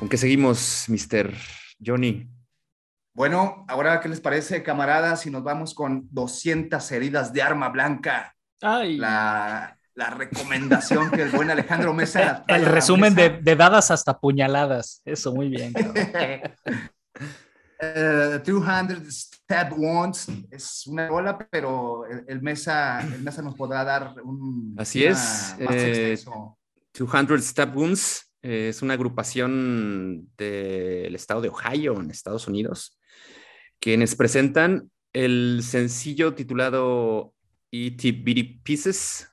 [0.06, 1.34] ¿Con qué seguimos, Mr.
[1.84, 2.30] Johnny?
[3.16, 5.22] Bueno, ahora, ¿qué les parece, camaradas?
[5.22, 8.98] Si nos vamos con 200 heridas de arma blanca, Ay.
[8.98, 12.44] la, la recomendación que el buen Alejandro Mesa.
[12.48, 15.02] El resumen de, dadas hasta puñaladas.
[15.06, 15.74] Eso, muy bien.
[15.74, 15.96] cabrón.
[17.78, 23.84] Eh, 200 Stab Wounds es una bola, pero el, el Mesa, el Mesa nos podrá
[23.84, 24.76] dar un.
[24.78, 26.58] Así una es, más eh, extenso.
[26.94, 33.00] 200 Stab Wounds eh, es una agrupación del estado de Ohio, en Estados Unidos,
[33.80, 37.34] quienes presentan el sencillo titulado
[37.72, 38.12] E.T.
[38.12, 39.30] Bitty Pieces,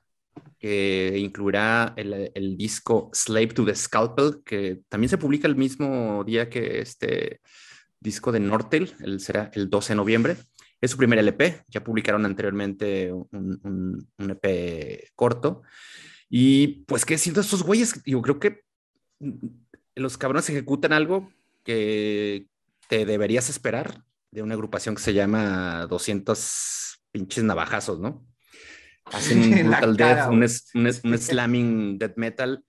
[0.59, 6.25] que incluirá el, el disco Slave to the Scalpel, que también se publica el mismo
[6.25, 7.41] día que este
[8.01, 10.37] disco de Nortel, el, será el 12 de noviembre.
[10.81, 13.29] Es su primer LP, ya publicaron anteriormente un,
[13.63, 15.63] un- EP corto.
[16.29, 18.03] Y pues, ¿qué de estos güeyes?
[18.05, 18.63] Yo creo que
[19.95, 21.31] los cabrones ejecutan algo
[21.65, 22.47] que
[22.89, 28.27] te deberías esperar de una agrupación que se llama 200 pinches navajazos, ¿no?
[29.07, 30.37] Hacen un brutal death, güey.
[30.39, 32.65] un, es- un, es- un slamming death metal,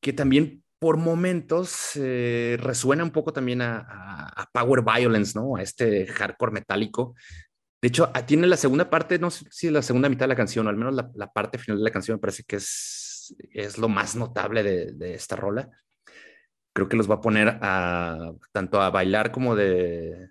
[0.00, 5.56] que también por momentos eh, resuena un poco también a, a- a power violence, ¿no?
[5.56, 7.14] A este hardcore metálico.
[7.80, 10.36] De hecho, ah, tiene la segunda parte, no sé si la segunda mitad de la
[10.36, 13.34] canción, o al menos la, la parte final de la canción me parece que es,
[13.52, 15.70] es lo más notable de, de esta rola.
[16.76, 20.28] Creo que los va a poner a tanto a bailar como de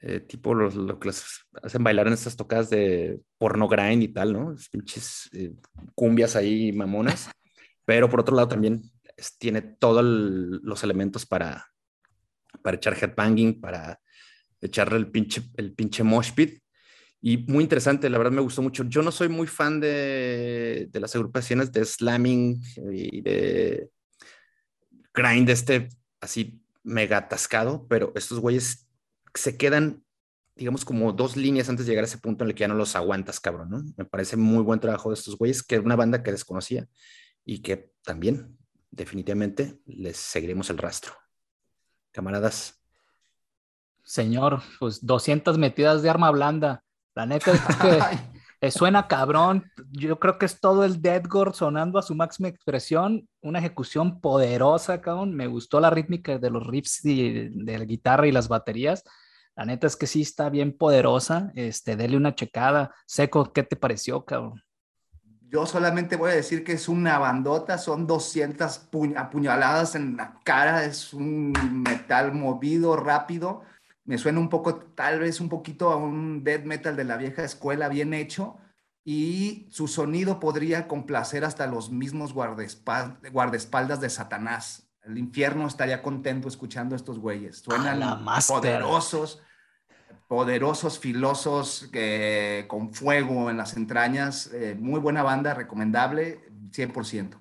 [0.00, 4.08] eh, tipo los- lo que los hacen bailar en estas tocadas de porno grind y
[4.08, 4.52] tal, ¿no?
[4.54, 5.52] Es pinches eh,
[5.94, 7.30] cumbias ahí mamonas.
[7.86, 8.82] Pero por otro lado también
[9.16, 11.66] es- tiene todos los elementos para,
[12.62, 14.00] para echar headbanging, para
[14.60, 16.60] echarle el pinche, el pinche mosh pit.
[17.20, 18.84] Y muy interesante, la verdad me gustó mucho.
[18.84, 23.90] Yo no soy muy fan de, de las agrupaciones de slamming y de
[25.14, 25.88] grind este
[26.20, 28.88] así mega atascado, pero estos güeyes
[29.34, 30.04] se quedan,
[30.54, 32.74] digamos, como dos líneas antes de llegar a ese punto en el que ya no
[32.74, 33.82] los aguantas, cabrón, ¿no?
[33.96, 36.86] Me parece muy buen trabajo de estos güeyes, que era una banda que desconocía
[37.44, 38.58] y que también,
[38.90, 41.14] definitivamente, les seguiremos el rastro.
[42.12, 42.80] Camaradas.
[44.02, 46.84] Señor, pues 200 metidas de arma blanda.
[47.14, 48.00] La neta es que
[48.66, 49.70] eh, suena cabrón.
[49.90, 53.28] Yo creo que es todo el Deadgore sonando a su máxima expresión.
[53.42, 55.34] Una ejecución poderosa, cabrón.
[55.34, 59.04] Me gustó la rítmica de los riffs de la guitarra y las baterías.
[59.56, 61.52] La neta es que sí está bien poderosa.
[61.54, 62.94] Este, dele una checada.
[63.06, 64.60] Seco, ¿qué te pareció, cabrón?
[65.48, 70.40] Yo solamente voy a decir que es una bandota, son 200 pu- apuñaladas en la
[70.42, 71.52] cara, es un
[71.88, 73.62] metal movido, rápido.
[74.06, 77.42] Me suena un poco, tal vez un poquito a un death metal de la vieja
[77.44, 78.58] escuela, bien hecho.
[79.06, 84.88] Y su sonido podría complacer hasta los mismos guardaespal- guardaespaldas de Satanás.
[85.02, 87.58] El infierno estaría contento escuchando a estos güeyes.
[87.58, 87.98] Suenan
[88.48, 89.42] poderosos,
[90.28, 94.50] poderosos, filosos, que- con fuego en las entrañas.
[94.52, 96.40] eh, muy buena banda, recomendable,
[96.72, 97.38] 100%.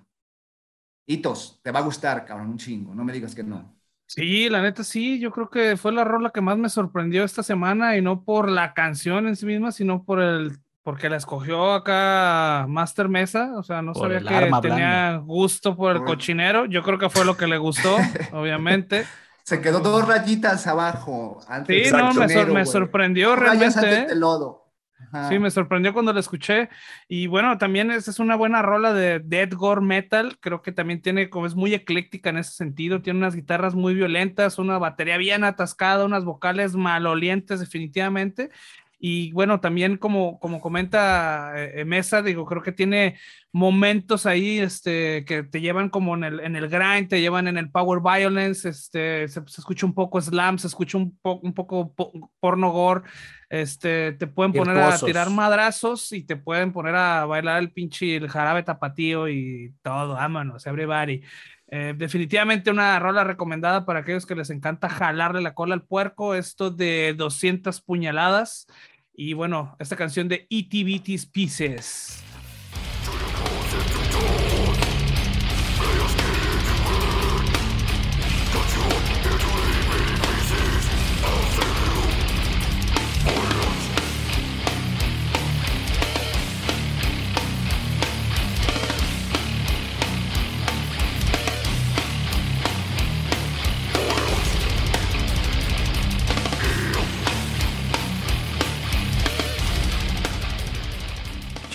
[1.07, 2.93] Hitos, te va a gustar, cabrón, un chingo.
[2.95, 3.73] No me digas que no.
[4.15, 7.41] Sí, la neta sí, yo creo que fue la rola que más me sorprendió esta
[7.41, 11.71] semana y no por la canción en sí misma, sino por el porque la escogió
[11.73, 16.07] acá Master Mesa, o sea, no Por sabía el que tenía gusto por el Por-
[16.07, 17.95] cochinero, yo creo que fue lo que le gustó,
[18.33, 19.05] obviamente.
[19.43, 21.39] Se quedó dos rayitas abajo.
[21.47, 23.79] Antes Sí, no, me, sor- sonero, me Dos rayas realmente.
[23.79, 24.07] antes ¿eh?
[24.09, 24.62] del lodo.
[25.11, 25.29] Ajá.
[25.29, 26.69] Sí, me sorprendió cuando la escuché.
[27.07, 30.37] Y bueno, también es, es una buena rola de Dead Gore Metal.
[30.39, 33.01] Creo que también tiene, como es muy ecléctica en ese sentido.
[33.01, 38.49] Tiene unas guitarras muy violentas, una batería bien atascada, unas vocales malolientes, definitivamente.
[39.05, 43.17] Y bueno, también como, como comenta eh, eh, Mesa, digo, creo que tiene
[43.51, 47.57] momentos ahí este, que te llevan como en el, en el grind, te llevan en
[47.57, 51.53] el power violence, este, se, se escucha un poco slam, se escucha un, po- un
[51.53, 53.01] poco po- porno gore,
[53.49, 58.15] este, te pueden poner a tirar madrazos y te pueden poner a bailar el pinche
[58.15, 61.21] el jarabe tapatío y todo, vámonos, everybody.
[61.75, 66.35] Eh, definitivamente una rola recomendada para aquellos que les encanta jalarle la cola al puerco,
[66.35, 68.67] esto de 200 puñaladas.
[69.15, 72.23] Y bueno, esta canción de E Bitty Pieces.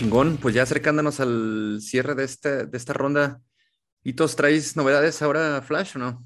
[0.09, 3.41] Chingón, pues ya acercándonos al cierre de, este, de esta ronda.
[4.03, 6.25] ¿Y todos traéis novedades ahora, Flash, o no?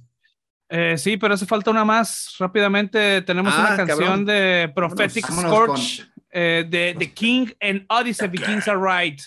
[0.68, 2.36] Eh, sí, pero hace falta una más.
[2.38, 4.24] Rápidamente tenemos Ah, una canción cabrón.
[4.24, 9.20] de Prophetic Vámonos, vámonos Scorch eh, de The King and Odyssey, The Kings Are Right.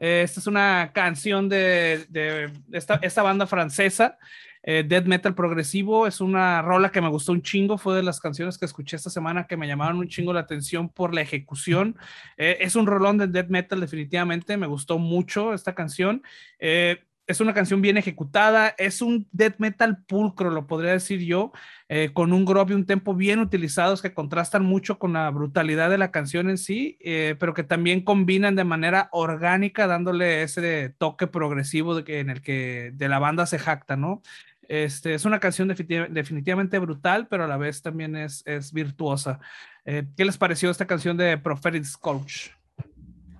[0.00, 4.18] Eh, esta es una canción de, de esta, esta banda francesa,
[4.62, 6.06] eh, death metal progresivo.
[6.06, 7.78] Es una rola que me gustó un chingo.
[7.78, 10.88] Fue de las canciones que escuché esta semana que me llamaron un chingo la atención
[10.88, 11.96] por la ejecución.
[12.36, 14.56] Eh, es un rolón de death metal, definitivamente.
[14.56, 16.22] Me gustó mucho esta canción.
[16.58, 21.52] Eh, es una canción bien ejecutada, es un death metal pulcro, lo podría decir yo,
[21.88, 25.88] eh, con un groove y un tempo bien utilizados que contrastan mucho con la brutalidad
[25.88, 26.98] de la canción en sí,
[27.38, 33.08] pero que también combinan de manera orgánica, dándole ese toque progresivo en el que de
[33.08, 34.20] la banda se jacta, ¿no?
[34.68, 39.40] Este, es una canción definitiv- definitivamente brutal, pero a la vez también es, es virtuosa.
[39.84, 42.52] Eh, ¿Qué les pareció esta canción de Prophetic Scourge?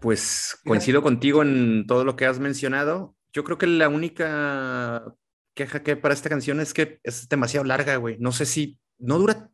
[0.01, 3.15] Pues coincido contigo en todo lo que has mencionado.
[3.33, 5.15] Yo creo que la única
[5.55, 8.17] queja que para esta canción es que es demasiado larga, güey.
[8.19, 9.49] No sé si no dura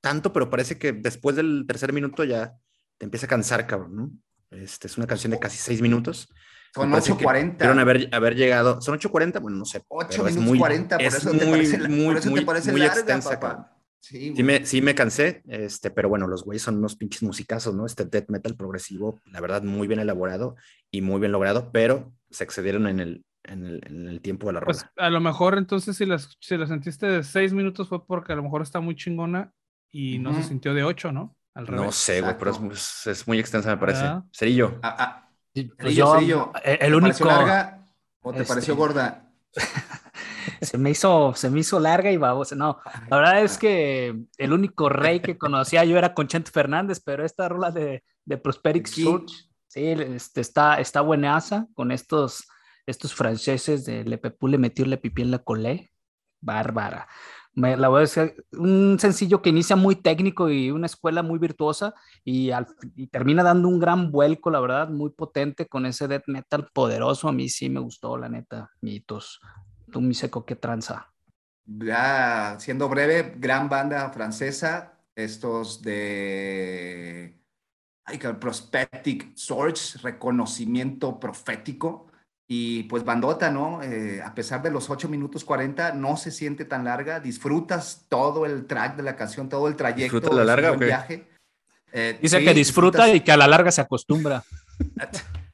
[0.00, 2.54] tanto, pero parece que después del tercer minuto ya
[2.98, 4.10] te empieza a cansar, cabrón, ¿no?
[4.50, 6.28] Este, es una canción de casi seis minutos.
[6.74, 7.52] Son Me parece que 8.40.
[7.56, 8.80] Pudieron haber, haber llegado.
[8.80, 9.40] ¿Son 8.40?
[9.40, 9.82] Bueno, no sé.
[9.88, 12.24] 8 pero es minutos muy- 40, por es eso te muy, parece, muy, por eso
[12.24, 13.70] te muy- parece muy larga, extensa, papá.
[14.00, 17.74] Sí, Sí me, sí me cansé, este, pero bueno, los güeyes son unos pinches musicazos,
[17.74, 17.86] ¿no?
[17.86, 20.56] Este death metal progresivo, la verdad, muy bien elaborado
[20.90, 24.52] y muy bien logrado, pero se excedieron en el, en el, en el tiempo de
[24.54, 24.66] la rola.
[24.72, 28.34] Pues a lo mejor entonces si la, si la sentiste de seis minutos fue porque
[28.34, 29.52] a lo mejor está muy chingona
[29.90, 31.36] y no se sintió de ocho, ¿no?
[31.54, 34.02] Al no sé, güey, pero es, es- muy extensa, me parece.
[34.02, 34.24] ¿Verdad?
[34.36, 34.80] Cerillo.
[34.82, 35.30] Ah, ah,
[35.78, 37.86] pues yo, eh, el ¿te pareció larga
[38.22, 39.30] o te este, pareció gorda?
[40.60, 42.56] se me hizo, se me hizo larga y babosa.
[42.56, 47.24] No, la verdad es que el único rey que conocía yo era Conchente Fernández, pero
[47.24, 48.86] esta rola de, de Prosperic.
[48.86, 52.48] Surge, sí, este, está, está buenaza con estos,
[52.86, 55.90] estos franceses de Le Pepú le metió le pipí en la colé.
[56.40, 57.08] Bárbara.
[57.54, 61.38] Me, la voy a decir, un sencillo que inicia muy técnico y una escuela muy
[61.38, 61.94] virtuosa
[62.24, 66.24] y, al, y termina dando un gran vuelco, la verdad, muy potente con ese death
[66.26, 67.28] metal poderoso.
[67.28, 69.40] A mí sí me gustó, la neta, mitos.
[69.90, 71.12] Tú, mi seco, qué tranza.
[71.66, 77.40] Ya, siendo breve, gran banda francesa, estos de
[78.04, 82.06] ay, Prospectic Source, reconocimiento profético,
[82.46, 83.82] y pues bandota, ¿no?
[83.82, 88.44] Eh, a pesar de los 8 minutos 40, no se siente tan larga, disfrutas todo
[88.46, 90.16] el track de la canción, todo el trayecto.
[90.16, 90.84] ¿Disfrutas la larga qué?
[90.84, 91.28] viaje.
[91.92, 94.42] Eh, Dice sí, que disfruta disfrutas- y que a la larga se acostumbra.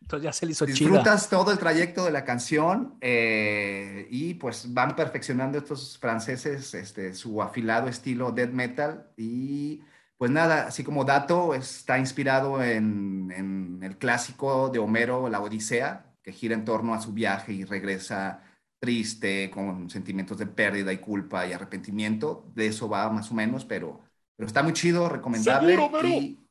[0.00, 0.74] Entonces ya se le hizo chida.
[0.76, 7.14] Disfrutas todo el trayecto de la canción eh, y pues van perfeccionando estos franceses este,
[7.14, 9.82] su afilado estilo death metal y
[10.18, 16.09] pues nada, así como dato, está inspirado en, en el clásico de Homero, La Odisea,
[16.22, 18.42] que gira en torno a su viaje y regresa
[18.78, 22.50] triste, con sentimientos de pérdida y culpa y arrepentimiento.
[22.54, 24.00] De eso va más o menos, pero,
[24.36, 25.74] pero está muy chido, recomendable.
[25.74, 26.08] Seguro, Homero.
[26.08, 26.46] y,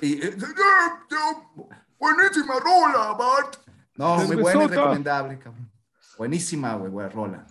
[0.00, 0.36] y- eh,
[1.98, 3.56] buenísima rola, Bart.
[3.96, 5.70] No, muy buena y recomendable, cabrón.
[6.18, 7.46] Buenísima, güey, buena rola.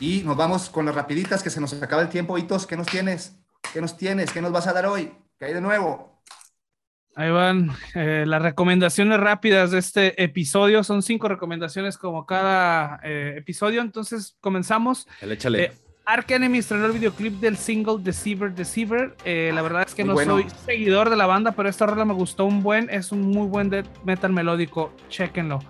[0.00, 2.38] Y nos vamos con las rapiditas que se nos acaba el tiempo.
[2.38, 3.36] Hitos, ¿qué nos tienes?
[3.72, 4.32] ¿Qué nos tienes?
[4.32, 5.12] ¿Qué nos vas a dar hoy?
[5.38, 6.22] ¿Qué hay de nuevo?
[7.16, 10.82] Ahí van eh, las recomendaciones rápidas de este episodio.
[10.84, 13.82] Son cinco recomendaciones como cada eh, episodio.
[13.82, 15.06] Entonces comenzamos.
[15.18, 15.64] Échale, échale.
[15.64, 15.72] Eh,
[16.06, 19.14] Ark Enemy estrenó el videoclip del single Deceiver Deceiver.
[19.24, 20.32] Eh, la verdad es que Muy no bueno.
[20.32, 22.88] soy seguidor de la banda, pero esta rola me gustó un buen.
[22.90, 24.92] Es un muy buen death metal melódico.
[25.10, 25.60] Chequenlo.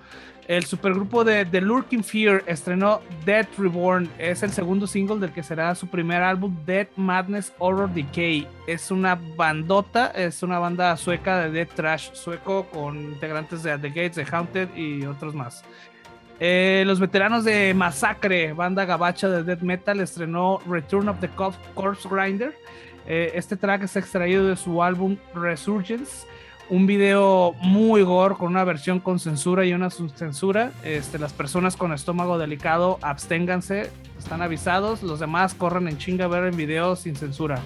[0.48, 4.08] El supergrupo de The Lurking Fear estrenó Death Reborn.
[4.18, 8.48] Es el segundo single del que será su primer álbum, Death Madness Horror Decay.
[8.66, 13.88] Es una bandota, es una banda sueca de Death Trash sueco con integrantes de The
[13.88, 15.64] Gates, de Haunted y otros más.
[16.42, 21.28] Eh, los veteranos de Masacre, banda gabacha de death metal, estrenó Return of the
[21.74, 22.56] Corpse Grinder.
[23.06, 26.26] Eh, este track es extraído de su álbum Resurgence.
[26.70, 30.70] Un video muy gore con una versión con censura y una sin censura.
[30.84, 35.02] Este, las personas con estómago delicado, absténganse, están avisados.
[35.02, 37.60] Los demás corren en chinga a ver el video sin censura.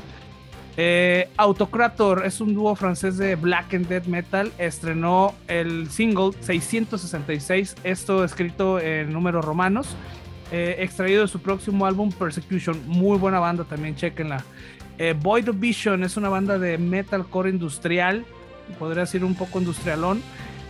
[0.78, 4.50] Eh, Autocrator es un dúo francés de black and death metal.
[4.57, 9.96] Estrenó el single 666, esto escrito en números romanos,
[10.50, 12.80] eh, extraído de su próximo álbum Persecution.
[12.86, 14.42] Muy buena banda también, chequenla.
[14.96, 18.24] Eh, Void Vision es una banda de metalcore industrial,
[18.78, 20.22] podría decir un poco industrialón.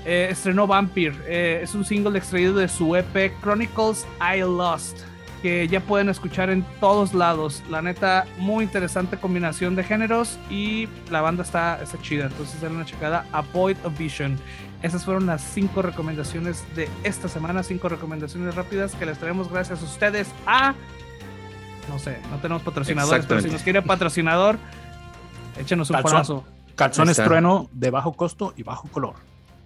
[0.04, 4.98] Eh, estrenó Vampire, eh, es un single extraído de su EP Chronicles I Lost
[5.44, 7.62] que ya pueden escuchar en todos lados.
[7.68, 12.28] La neta, muy interesante combinación de géneros y la banda está, está chida.
[12.28, 14.38] Entonces, denle una checada a Void of Vision.
[14.80, 17.62] Esas fueron las cinco recomendaciones de esta semana.
[17.62, 20.74] Cinco recomendaciones rápidas que les traemos gracias a ustedes a.
[21.90, 24.56] No sé, no tenemos patrocinadores, pero si nos quiere patrocinador,
[25.58, 26.46] échenos un palazo.
[26.74, 29.14] Calzones trueno de bajo costo y bajo color.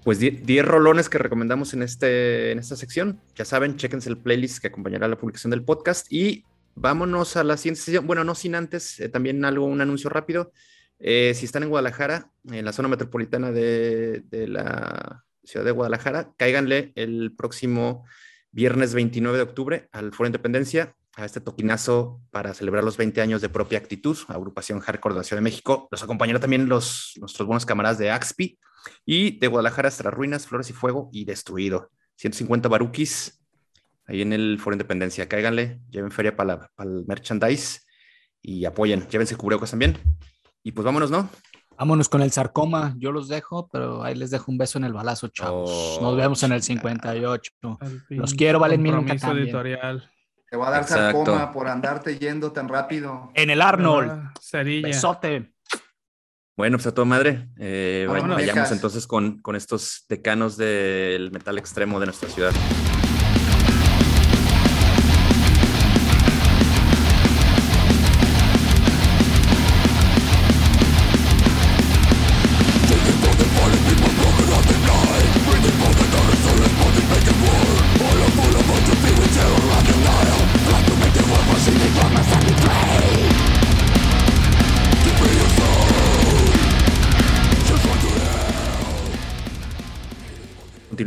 [0.05, 3.21] Pues 10 10 rolones que recomendamos en, este, en esta sección.
[3.35, 6.11] Ya saben, chéquense el playlist que acompañará la publicación del podcast.
[6.11, 6.45] Y
[6.75, 8.07] vámonos a la siguiente sesión.
[8.07, 10.53] Bueno, no sin antes, eh, también algo, un anuncio rápido.
[10.99, 16.33] Eh, si están en Guadalajara, en la zona metropolitana de, de la ciudad de Guadalajara,
[16.37, 18.05] cáiganle el próximo
[18.51, 20.95] viernes 29 de octubre al Foro Independencia.
[21.19, 25.25] A este toquinazo para celebrar los 20 años de propia actitud, agrupación Hardcore de la
[25.25, 25.89] Ciudad de México.
[25.91, 28.59] Los acompañaron también los, nuestros buenos camaradas de Axpi
[29.05, 31.91] y de Guadalajara hasta las ruinas, Flores y Fuego y Destruido.
[32.17, 33.45] 150 baruquis
[34.07, 35.29] ahí en el Foro Independencia.
[35.29, 37.81] Cáiganle, lleven feria para, el merchandise
[38.41, 39.09] y apoyen.
[39.09, 39.99] Llévense cubrebocas también.
[40.63, 41.29] Y pues vámonos, ¿no?
[41.77, 42.95] Vámonos con el sarcoma.
[42.97, 45.99] Yo los dejo, pero ahí les dejo un beso en el balazo, chavos.
[46.01, 47.53] Nos vemos en el 58.
[48.11, 50.09] Los quiero, valen mil editorial.
[50.51, 53.31] Te va a dar sarcoma por andarte yendo tan rápido.
[53.35, 54.31] En el Arnold.
[54.41, 54.89] Cerilla.
[54.89, 55.53] Besote.
[56.57, 57.49] Bueno, pues a toda madre.
[57.59, 62.53] Eh, vayamos entonces con, con estos decanos del metal extremo de nuestra ciudad.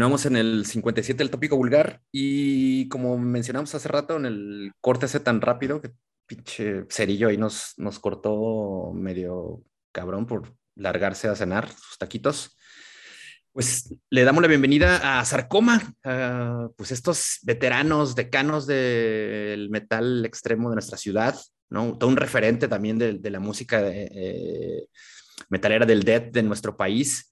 [0.01, 5.05] Continuamos en el 57 del tópico vulgar y como mencionamos hace rato en el corte
[5.05, 5.91] ese tan rápido que
[6.25, 12.57] pinche cerillo ahí nos, nos cortó medio cabrón por largarse a cenar sus taquitos.
[13.51, 15.93] Pues le damos la bienvenida a Sarcoma,
[16.75, 21.39] pues estos veteranos, decanos del metal extremo de nuestra ciudad,
[21.69, 21.95] ¿no?
[21.95, 24.87] Todo un referente también de, la música eh,
[25.49, 27.30] metalera del death de nuestro país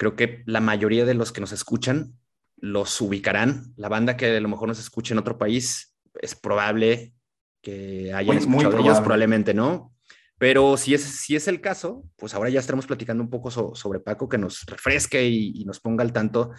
[0.00, 2.14] creo que la mayoría de los que nos escuchan
[2.56, 3.74] los ubicarán.
[3.76, 7.12] La banda que a lo mejor nos escuche en otro país es probable
[7.60, 9.94] que hayan escuchado de ellos, probablemente no.
[10.38, 14.00] Pero si es, si es el caso, pues ahora ya estaremos platicando un poco sobre
[14.00, 16.52] Paco, que nos refresque y, nos ponga al tanto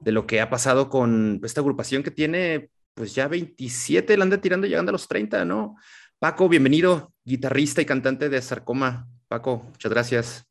[0.00, 4.40] de lo que ha pasado con esta agrupación que tiene pues ya 27, la anda
[4.40, 5.76] tirando llegando a los 30, ¿no?
[6.18, 9.06] Paco, bienvenido, guitarrista y cantante de Sarcoma.
[9.28, 10.47] Paco, muchas gracias.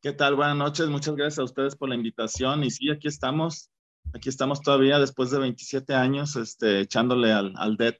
[0.00, 0.36] ¿Qué tal?
[0.36, 0.88] Buenas noches.
[0.88, 2.62] Muchas gracias a ustedes por la invitación.
[2.62, 3.68] Y sí, aquí estamos.
[4.14, 7.94] Aquí estamos todavía después de 27 años este, echándole al, al dead.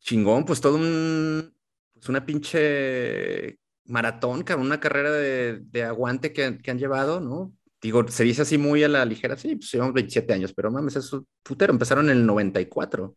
[0.00, 1.54] Chingón, pues todo un,
[1.92, 7.52] pues una pinche maratón, una carrera de, de aguante que, que, han llevado, ¿no?
[7.82, 10.96] Digo, se dice así muy a la ligera, sí, pues llevamos 27 años, pero mames,
[10.96, 13.14] eso putero, empezaron en el 94.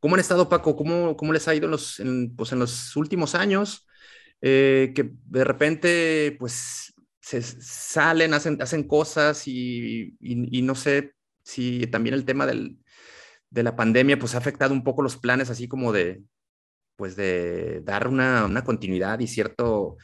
[0.00, 0.74] ¿Cómo han estado, Paco?
[0.74, 3.86] ¿Cómo, cómo les ha ido en los, en, pues en los últimos años?
[4.42, 10.16] Eh, que de repente pues se salen, hacen, hacen cosas y,
[10.62, 12.78] no sé si también el tema del,
[13.50, 16.22] de la pandemia pues ha afectado un poco los planes así como de
[16.96, 19.96] pues de dar una, una continuidad y cierto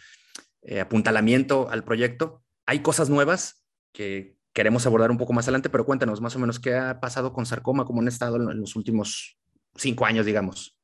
[0.62, 2.42] eh, apuntalamiento al proyecto.
[2.66, 6.60] Hay cosas nuevas que queremos abordar un poco más adelante, pero cuéntanos más o menos
[6.60, 9.38] qué ha pasado con Sarcoma, cómo han estado en los últimos
[9.74, 10.76] cinco años, digamos.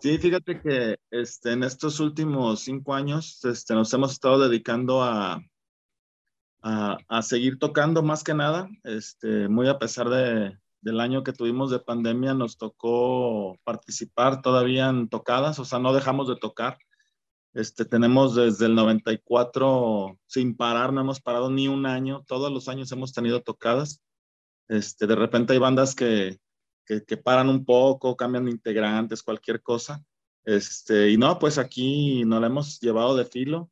[0.00, 5.42] Sí, fíjate que este, en estos últimos cinco años este, nos hemos estado dedicando a,
[6.62, 8.70] a, seguir tocando más que nada.
[8.82, 14.88] Este, muy a pesar de, del año que tuvimos de pandemia, nos tocó participar todavía
[14.88, 16.78] en tocadas, o sea, no dejamos de tocar.
[17.52, 22.68] Este, tenemos desde el 94 sin parar, no hemos parado ni un año, todos los
[22.68, 24.00] años hemos tenido tocadas.
[24.68, 26.38] Este, de repente hay bandas que,
[26.98, 30.04] que, paran un poco, cambian de integrantes, cualquier cosa.
[30.44, 33.70] Este, y no, pues aquí nos la hemos llevado de filo,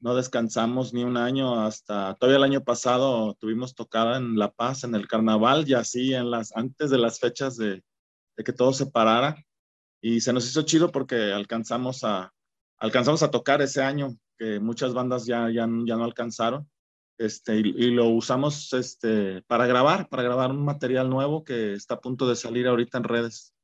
[0.00, 4.84] no descansamos ni un año hasta, todavía el año pasado tuvimos tocada en La Paz,
[4.84, 7.82] en el carnaval, y así en las, antes de las fechas de,
[8.36, 9.36] de que todo se parara.
[10.00, 12.32] Y se nos hizo chido porque alcanzamos a,
[12.78, 16.68] alcanzamos a tocar ese año, que muchas bandas ya, ya, ya no alcanzaron.
[17.16, 22.00] Este, y, lo usamos este, para grabar, para grabar un material nuevo que está a
[22.00, 23.54] punto de salir ahorita en redes.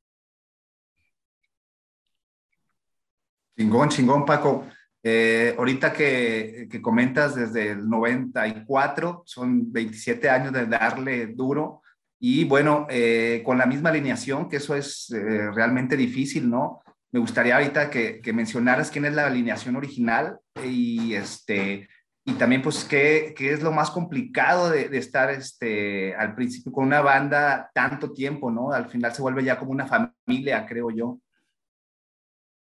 [3.57, 4.65] Chingón, chingón, Paco.
[5.03, 11.81] Eh, ahorita que, que, comentas desde el 94, son 27 años de darle duro
[12.23, 16.81] y bueno, eh, con la misma alineación, que eso es eh, realmente difícil, ¿no?
[17.11, 21.89] Me gustaría ahorita que, que mencionaras quién es la alineación original y este,
[22.31, 26.71] y también pues qué, qué es lo más complicado de, de, estar este, al principio
[26.71, 28.71] con una banda tanto tiempo, ¿no?
[28.71, 31.19] Al final se vuelve ya como una familia, creo yo.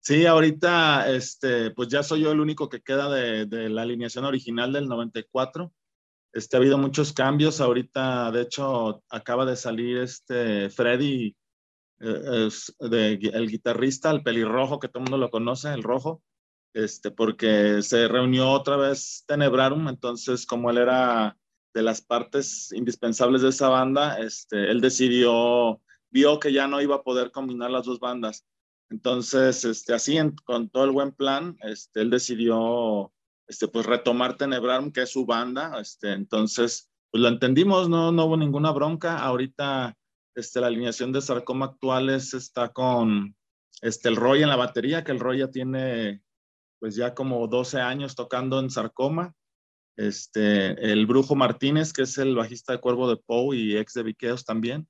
[0.00, 4.24] Sí, ahorita este, pues ya soy yo el único que queda de, de la alineación
[4.24, 5.72] original del 94.
[6.32, 7.60] Este, ha habido muchos cambios.
[7.60, 11.36] Ahorita, de hecho, acaba de salir este Freddy,
[12.00, 16.22] eh, es de, el guitarrista, el pelirrojo, que todo el mundo lo conoce, el rojo
[16.74, 21.36] este, porque se reunió otra vez Tenebrarum, entonces como él era
[21.74, 26.96] de las partes indispensables de esa banda, este, él decidió vio que ya no iba
[26.96, 28.44] a poder combinar las dos bandas.
[28.90, 33.12] Entonces, este, así, con todo el buen plan, este, él decidió
[33.46, 35.80] este, pues, retomar Tenebram, que es su banda.
[35.80, 39.18] Este, entonces, pues lo entendimos, no, no hubo ninguna bronca.
[39.18, 39.96] Ahorita
[40.34, 43.36] este, la alineación de Sarcoma actuales está con
[43.80, 46.22] este, el Roy en la batería, que el Roy ya tiene
[46.80, 49.34] pues ya como 12 años tocando en Sarcoma.
[49.96, 54.02] Este, el Brujo Martínez, que es el bajista de Cuervo de Poe y ex de
[54.02, 54.88] Viqueos también.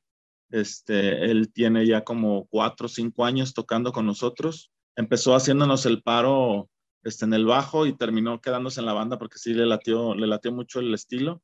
[0.51, 4.71] Este, él tiene ya como 4 o 5 años tocando con nosotros.
[4.97, 6.71] Empezó haciéndonos el paro
[7.03, 10.29] este, en el bajo y terminó quedándose en la banda porque sí le latió, le
[10.29, 11.43] latió mucho el estilo.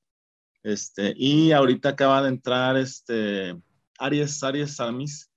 [0.63, 3.61] Este, y ahorita acaba de entrar este,
[3.99, 5.29] Aries, Aries Samis.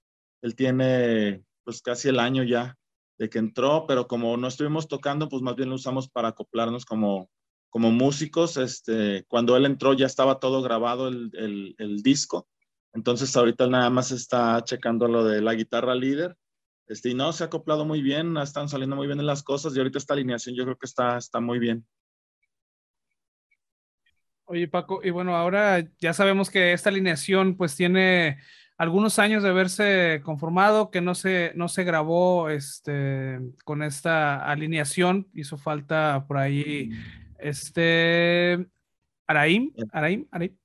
[0.43, 2.78] Él tiene pues casi el año ya
[3.20, 6.86] de que entró, pero como no estuvimos tocando, pues más bien lo usamos para acoplarnos
[6.86, 7.30] como,
[7.70, 8.55] como músicos.
[8.55, 12.47] Este, cuando él entró ya estaba todo grabado el, el, disco,
[12.93, 16.36] entonces ahorita nada más está checando lo de la guitarra líder.
[16.88, 19.80] Este, y no, se ha acoplado muy bien, están saliendo muy bien las cosas y
[19.80, 21.86] ahorita esta alineación yo creo que está, está muy bien.
[24.45, 28.39] Oye Paco, y bueno, ahora ya sabemos que esta alineación pues tiene
[28.80, 35.27] algunos años de haberse conformado, que no se, no se grabó este, con esta alineación,
[35.34, 36.89] hizo falta por ahí
[37.39, 38.65] este
[39.27, 40.57] Araim, Araim, Araim,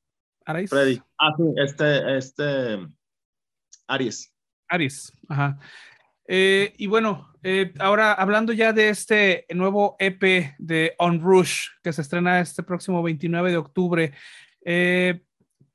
[0.46, 0.70] Arais.
[0.70, 1.02] Freddy.
[1.18, 2.88] Ah, sí, este, este,
[3.88, 4.32] Aries.
[4.68, 5.58] Aries, ajá.
[6.28, 11.92] Eh, y bueno, eh, ahora hablando ya de este nuevo EP de On Rush, que
[11.92, 14.12] se estrena este próximo 29 de octubre,
[14.64, 15.20] eh,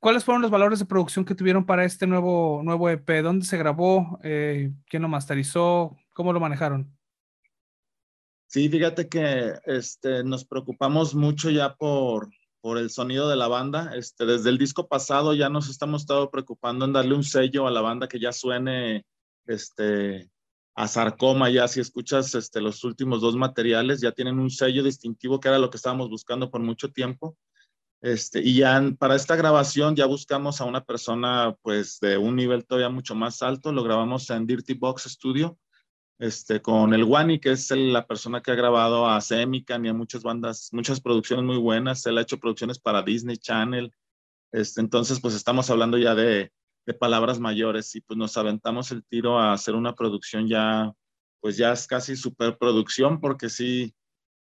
[0.00, 3.22] ¿Cuáles fueron los valores de producción que tuvieron para este nuevo, nuevo EP?
[3.22, 4.18] ¿Dónde se grabó?
[4.22, 5.94] Eh, ¿Quién lo masterizó?
[6.14, 6.90] ¿Cómo lo manejaron?
[8.46, 12.30] Sí, fíjate que este, nos preocupamos mucho ya por,
[12.62, 13.94] por el sonido de la banda.
[13.94, 17.70] Este, desde el disco pasado ya nos estamos estado preocupando en darle un sello a
[17.70, 19.04] la banda que ya suene
[19.46, 20.30] este,
[20.74, 21.50] a sarcoma.
[21.50, 25.58] Ya si escuchas este, los últimos dos materiales, ya tienen un sello distintivo que era
[25.58, 27.36] lo que estábamos buscando por mucho tiempo.
[28.02, 32.64] Este, y ya para esta grabación ya buscamos a una persona pues de un nivel
[32.64, 35.58] todavía mucho más alto, lo grabamos en Dirty Box Studio,
[36.18, 39.94] este, con el Wani, que es la persona que ha grabado a Semican y a
[39.94, 43.92] muchas bandas, muchas producciones muy buenas, él ha hecho producciones para Disney Channel,
[44.50, 46.52] este, entonces pues estamos hablando ya de,
[46.86, 50.92] de palabras mayores y pues nos aventamos el tiro a hacer una producción ya,
[51.40, 53.94] pues ya es casi superproducción porque sí,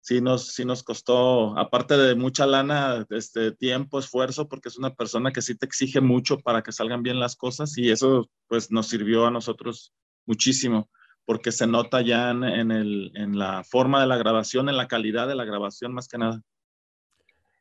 [0.04, 4.94] sí nos, sí nos costó, aparte de mucha lana, este, tiempo, esfuerzo, porque es una
[4.94, 8.70] persona que sí te exige mucho para que salgan bien las cosas y eso pues
[8.70, 9.94] nos sirvió a nosotros
[10.26, 10.90] muchísimo,
[11.24, 15.26] porque se nota ya en, el, en la forma de la grabación, en la calidad
[15.26, 16.42] de la grabación más que nada.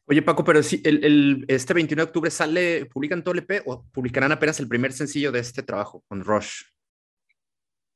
[0.06, 3.62] Oye, Paco, pero si el, el, este 21 de octubre sale, ¿publican todo el EP
[3.66, 6.64] o publicarán apenas el primer sencillo de este trabajo con Rush?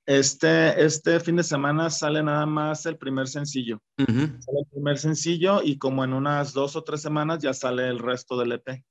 [0.06, 3.82] Este, este fin de semana sale nada más el primer sencillo.
[3.98, 4.40] Uh -huh.
[4.40, 7.98] Sale el primer sencillo y como en unas dos o tres semanas ya sale el
[7.98, 8.84] resto del EP.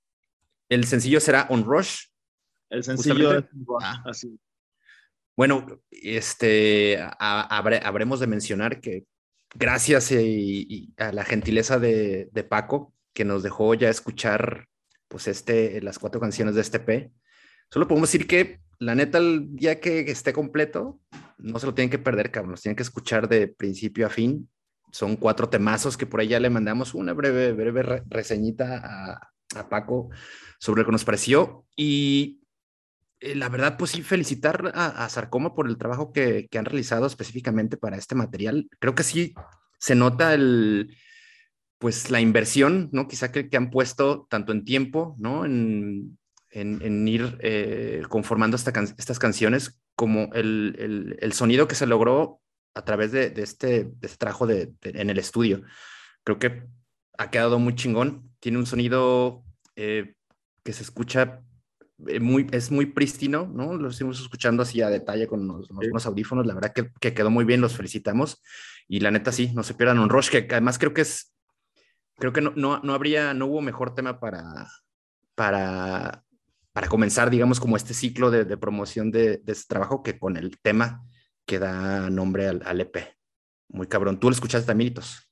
[0.68, 2.08] ¿El sencillo será On Rush?
[2.70, 4.04] El sencillo es Rush, ah.
[4.06, 4.38] así.
[5.38, 9.06] Bueno, este, a, habre, habremos de mencionar que
[9.54, 14.68] gracias y, y a la gentileza de, de, Paco, que nos dejó ya escuchar
[15.08, 17.12] pues este, las cuatro canciones de este EP,
[17.70, 21.00] solo podemos decir que la neta, el día que esté completo,
[21.38, 22.52] no se lo tienen que perder, cabrón.
[22.52, 24.50] Los tienen que escuchar de principio a fin.
[24.92, 29.60] Son cuatro temazos que por ahí ya le mandamos una breve, breve re reseñita a,
[29.60, 30.10] a, Paco
[30.60, 31.66] sobre lo que nos pareció.
[31.76, 32.42] Y
[33.20, 36.66] eh, la verdad, pues sí, felicitar a, a Sarcoma por el trabajo que, que, han
[36.66, 38.70] realizado específicamente para este material.
[38.80, 39.34] Creo que sí
[39.80, 40.96] se nota el,
[41.78, 43.08] pues la inversión, ¿no?
[43.08, 45.46] Quizá que, que han puesto tanto en tiempo, ¿no?
[45.46, 46.18] En,
[46.56, 51.76] en, en ir eh, conformando esta can estas canciones, como el, el, el, sonido que
[51.76, 52.40] se logró
[52.74, 55.64] a través de, de, este, de este trabajo de, de, en el estudio.
[56.24, 56.64] Creo que
[57.18, 58.32] ha quedado muy chingón.
[58.40, 59.44] Tiene un sonido
[59.76, 60.16] eh,
[60.64, 61.42] que se escucha
[62.08, 63.76] eh, muy, es muy prístino, ¿no?
[63.76, 65.74] Lo estuvimos escuchando así a detalle con los, sí.
[65.92, 66.46] unos audífonos.
[66.46, 68.42] La verdad que, que, quedó muy bien, los felicitamos.
[68.88, 71.34] Y la neta, sí, no se pierdan un Rush, que además creo que es,
[72.18, 74.68] creo que no, no, no habría, no hubo mejor tema para,
[75.36, 76.25] para
[76.76, 80.36] para comenzar, digamos, como este ciclo de, de promoción de, de, este trabajo que con
[80.36, 81.08] el tema
[81.46, 82.98] que da nombre al, al EP.
[83.70, 84.20] Muy cabrón.
[84.20, 85.26] ¿Tú lo escuchaste también, Hitos?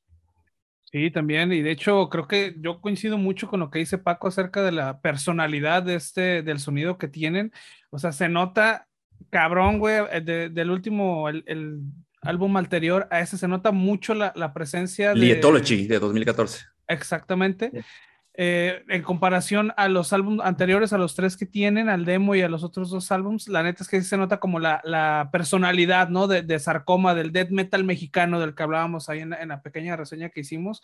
[0.86, 1.52] Sí, también.
[1.52, 4.72] Y de hecho, creo que yo coincido mucho con lo que dice Paco acerca de
[4.72, 7.52] la personalidad de este, del sonido que tienen.
[7.90, 8.88] O sea, se nota
[9.30, 11.82] cabrón, güey, eh, de, del último, el, el,
[12.22, 15.20] álbum anterior, a ese se nota mucho la, la presencia de...
[15.20, 16.64] Lietology de 2014.
[16.88, 17.84] Exactamente.
[18.36, 22.42] Eh, en comparación a los álbumes anteriores, a los tres que tienen, al demo y
[22.42, 26.28] a los otros dos álbumes, la neta es que se nota como la, personalidad, ¿no?
[26.28, 30.40] De, Sarcoma, del death metal mexicano del que hablábamos ahí en, la pequeña reseña que
[30.40, 30.82] hicimos.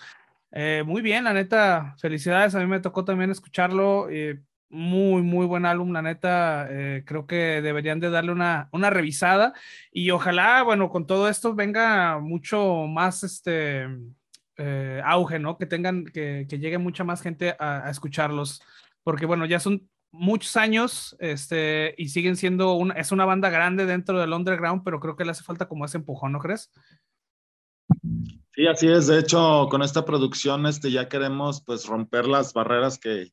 [0.51, 2.53] Eh, muy bien, la neta, felicidades.
[2.53, 4.09] A mí me tocó también escucharlo.
[4.11, 4.39] Eh,
[4.69, 6.67] muy, muy buen álbum, la neta.
[7.05, 9.53] creo que deberían de darle una, una revisada
[9.91, 13.87] y ojalá, bueno, con todo esto venga mucho más este
[14.59, 15.57] eh, auge, ¿no?
[15.57, 18.61] Que tengan, que, llegue mucha más gente a, escucharlos,
[19.03, 23.85] porque bueno, ya son muchos años este, y siguen siendo una, es una banda grande
[23.85, 26.71] dentro del underground, pero creo que le hace falta como ese empujón, ¿no crees?
[28.53, 29.07] Sí, así es.
[29.07, 33.31] De hecho, con esta producción este, ya queremos pues romper las barreras que,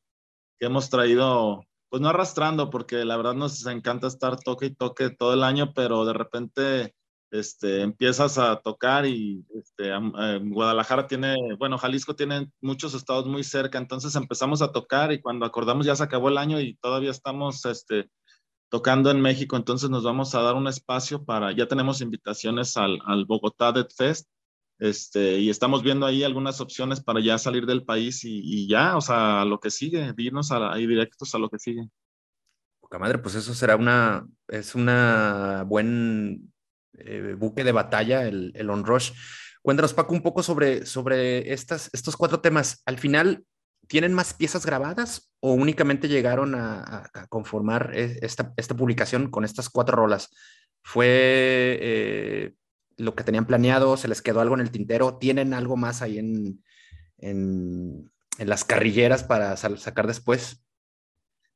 [0.57, 5.09] que hemos traído, pues no arrastrando, porque la verdad nos encanta estar toque y toque
[5.09, 6.95] todo el año, pero de repente
[7.31, 9.91] este, empiezas a tocar y este,
[10.43, 15.45] Guadalajara tiene, bueno, Jalisco tiene muchos estados muy cerca, entonces empezamos a tocar y cuando
[15.45, 18.09] acordamos ya se acabó el año y todavía estamos este,
[18.69, 22.99] tocando en México, entonces nos vamos a dar un espacio para, ya tenemos invitaciones al,
[23.05, 24.29] al Bogotá Dead Fest,
[24.79, 28.95] este, y estamos viendo ahí algunas opciones para ya salir del país y, y ya,
[28.95, 31.89] o sea, lo que sigue, irnos ahí directos a lo que sigue.
[32.79, 36.53] Poca madre, pues eso será una, es una buen
[36.97, 39.11] eh, buque de batalla, el, el on-rush.
[39.61, 42.81] Cuéntanos, Paco, un poco sobre, sobre estas, estos cuatro temas.
[42.85, 43.43] Al final,
[43.87, 49.69] ¿tienen más piezas grabadas o únicamente llegaron a, conformar e, esta, esta, publicación con estas
[49.69, 50.29] cuatro rolas?
[50.83, 52.53] ¿Fue eh,
[52.95, 53.97] lo que tenían planeado?
[53.97, 55.17] ¿Se les quedó algo en el tintero?
[55.17, 56.63] ¿Tienen algo más ahí en,
[57.17, 60.66] en, en las carrilleras para sacar después?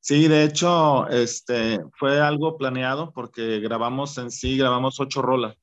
[0.04, 5.56] Sí, de hecho, este, fue algo planeado porque grabamos en sí, grabamos ocho rolas,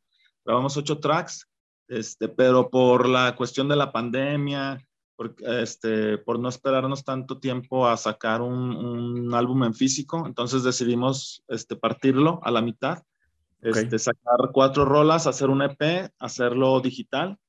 [0.44, 1.48] grabamos ocho tracks,
[1.88, 4.80] este, pero por la cuestión de la pandemia,
[5.16, 10.62] por, este, por no esperarnos tanto tiempo a sacar un, un álbum en físico, entonces
[10.62, 13.02] decidimos este, partirlo a la mitad,
[13.60, 17.40] este, sacar cuatro rolas, hacer un EP, hacerlo digital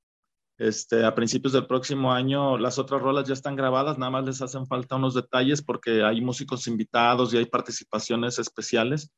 [0.59, 4.41] este, a principios del próximo año las otras rolas ya están grabadas, nada más les
[4.41, 9.09] hacen falta unos detalles porque hay músicos invitados y hay participaciones especiales.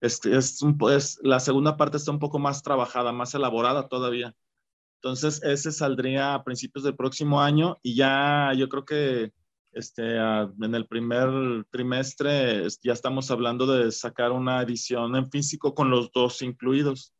[0.00, 4.34] Este, es un, pues, la segunda parte está un poco más trabajada, más elaborada todavía.
[5.02, 9.32] Entonces, ese saldría a principios del próximo año y ya yo creo que
[9.72, 15.90] este, en el primer trimestre ya estamos hablando de sacar una edición en físico con
[15.90, 17.12] los dos incluidos.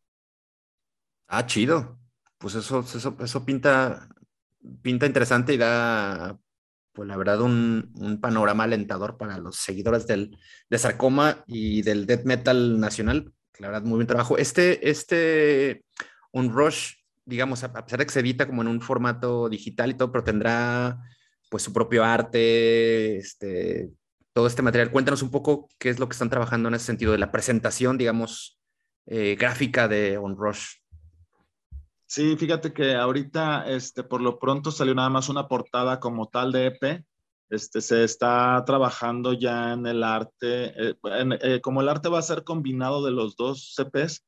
[1.27, 2.04] Ah, chido
[2.45, 4.07] pues eso, eso, eso pinta,
[4.83, 6.39] pinta interesante y da,
[6.93, 10.37] pues la verdad, un, panorama alentador para los seguidores del,
[10.69, 13.33] de Sarcoma y del death metal nacional.
[13.59, 14.37] La verdad, muy buen trabajo.
[14.37, 15.87] Este, este
[16.33, 19.95] un rush, digamos, a pesar de que se edita como en un formato digital y
[19.95, 21.01] todo, pero tendrá
[21.49, 23.89] pues su propio arte, este,
[24.35, 24.91] todo este material.
[24.91, 27.97] Cuéntanos un poco qué es lo que están trabajando en ese sentido de la presentación,
[27.97, 28.61] digamos,
[29.07, 30.84] eh, gráfica de On Rush.
[32.15, 36.53] Sí, fíjate que ahorita, este, por lo pronto salió nada más una portada como tal
[36.53, 37.05] de EP.
[37.51, 40.95] Este, se está trabajando ya en el arte, eh,
[41.41, 44.25] eh, como el arte va a ser combinado de los dos CPs,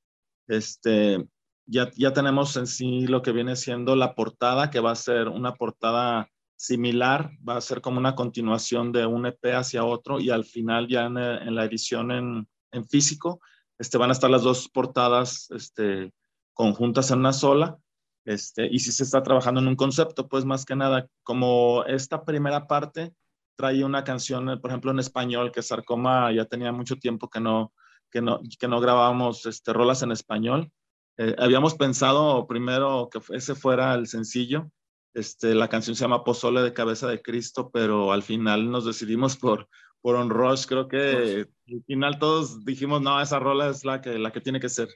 [0.49, 1.28] este,
[1.64, 5.28] ya, ya tenemos en sí lo que viene siendo la portada, que va a ser
[5.28, 10.30] una portada similar, va a ser como una continuación de un EP hacia otro y
[10.30, 13.39] al final ya en, en la edición en, en, físico,
[13.78, 16.11] este, van a estar las dos portadas este,
[16.57, 17.79] conjuntas en una sola.
[18.25, 22.25] Este, y si se está trabajando en un concepto, pues más que nada, como esta
[22.25, 23.15] primera parte
[23.57, 27.73] trae una canción, por ejemplo, en español, que Sarcoma ya tenía mucho tiempo que no,
[28.11, 30.73] que no, que no grabábamos este, rolas en español.
[31.19, 34.71] Eh, habíamos pensado primero que ese fuera el sencillo.
[35.15, 39.37] Este, la canción se llama Pozole de Cabeza de Cristo, pero al final nos decidimos
[39.37, 39.69] por,
[40.01, 40.67] por On Rush.
[40.67, 44.61] Creo que al final todos dijimos, no, esa rola es la que, la que tiene
[44.61, 44.89] que ser.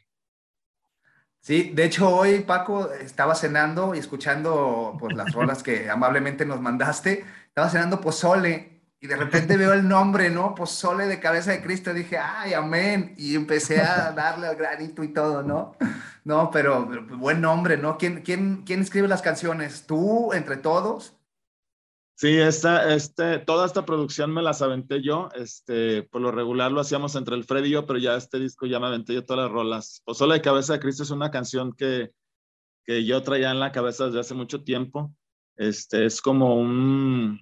[1.40, 6.60] Sí, de hecho hoy Paco estaba cenando y escuchando pues, las rolas que amablemente nos
[6.60, 7.24] mandaste.
[7.48, 10.54] Estaba cenando pozole y de repente veo el nombre, ¿no?
[10.54, 11.94] Pozole de cabeza de Cristo.
[11.94, 13.14] Dije, ay, amén.
[13.16, 15.74] Y empecé a darle al granito y todo, ¿no?
[16.24, 16.86] No, pero,
[17.16, 17.96] buen nombre, ¿no?
[17.96, 19.86] ¿Quién, quién, quién escribe las canciones?
[19.86, 21.19] ¿Tú, entre todos?
[22.20, 25.30] Sí, esta, este, toda esta producción me las aventé yo.
[25.34, 28.66] Este, por lo regular lo hacíamos entre el Freddy y yo, pero ya este disco
[28.66, 30.02] ya me aventé yo todas las rolas.
[30.04, 32.10] Pozole de Cabeza de Cristo es una canción que,
[32.84, 35.14] que yo traía en la cabeza desde hace mucho tiempo.
[35.56, 37.40] Este, es como, un,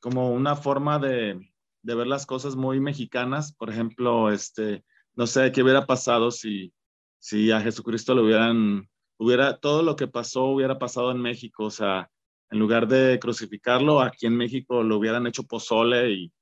[0.00, 1.40] como una forma de,
[1.80, 3.54] de ver las cosas muy mexicanas.
[3.54, 6.74] Por ejemplo, este, no sé qué hubiera pasado si,
[7.20, 11.64] si a Jesucristo le hubieran, hubiera, todo lo que pasó hubiera pasado en México.
[11.64, 12.10] O sea,
[12.50, 16.32] En lugar de crucificarlo, aquí en México lo hubieran hecho pozole y,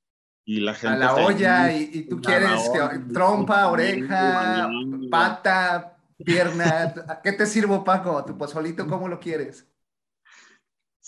[0.45, 0.97] y la gente...
[0.97, 4.71] A la olla y, y, tú quieres que, trompa, oreja,
[5.11, 7.21] pata, pierna.
[7.23, 8.25] ¿Qué te sirvo, Paco?
[8.25, 9.67] ¿Tu pozolito cómo lo quieres?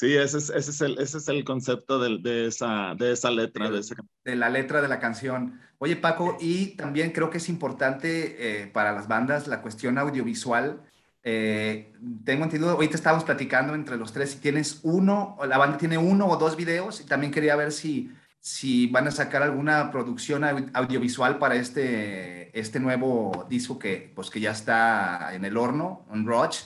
[0.00, 3.30] Sí, ese es, ese es, el, ese es el concepto de, de, esa, de esa
[3.30, 3.70] letra.
[3.70, 3.94] De, esa...
[4.24, 5.60] de, la letra de la canción.
[5.76, 10.80] Oye, Paco, y también creo que es importante eh, para las bandas la cuestión audiovisual.
[11.22, 11.92] Eh,
[12.24, 16.26] tengo entendido, ahorita estábamos platicando entre los tres si tienes uno, la banda tiene uno
[16.26, 21.38] o dos videos y también quería ver si, si van a sacar alguna producción audiovisual
[21.38, 26.60] para este, este nuevo disco que, pues, que ya está en el horno, en Roach.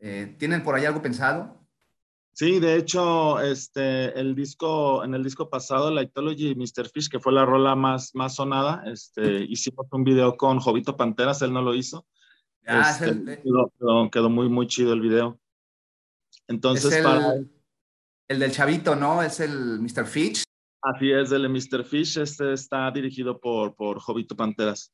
[0.00, 1.60] Eh, ¿Tienen por ahí algo pensado?
[2.32, 6.88] Sí, de hecho, este, el disco, en el disco pasado, la Ecology Mr.
[6.88, 11.42] Fish, que fue la rola más, más sonada, este, hicimos un video con Jovito Panteras,
[11.42, 12.06] él no lo hizo.
[12.66, 13.24] Ah, este, el...
[13.42, 15.40] quedó, quedó, quedó, muy, muy chido el video.
[16.48, 17.34] Entonces, el, para...
[18.28, 19.22] el del chavito, ¿no?
[19.22, 20.06] Es el Mr.
[20.06, 20.44] Fish.
[20.82, 21.84] Así es, el Mr.
[21.84, 24.92] Fish, este está dirigido por, por Jovito Panteras.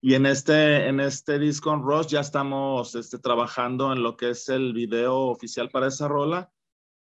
[0.00, 4.30] Y en este, en este disco en Rush ya estamos este, trabajando en lo que
[4.30, 6.48] es el video oficial para esa rola.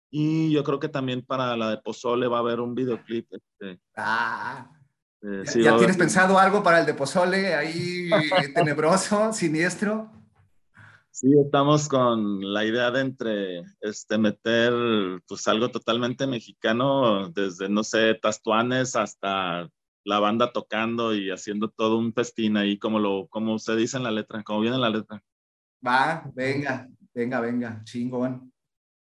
[0.08, 3.26] Y yo creo que también para la de Pozole va a haber un videoclip.
[3.32, 4.70] Este, ah,
[5.22, 8.10] eh, sí, ¿Ya, tienes pensado algo para el de Pozole ahí
[8.54, 10.10] tenebroso, siniestro?
[11.10, 14.72] Sí, estamos con la idea de entre este, meter
[15.28, 19.68] pues algo totalmente mexicano, desde, no sé, tastuanes hasta
[20.04, 24.02] la banda tocando y haciendo todo un festín ahí, como, lo, como se dice en
[24.02, 25.22] la letra, como viene en la letra.
[25.86, 28.52] Va, venga, venga, venga, chingón.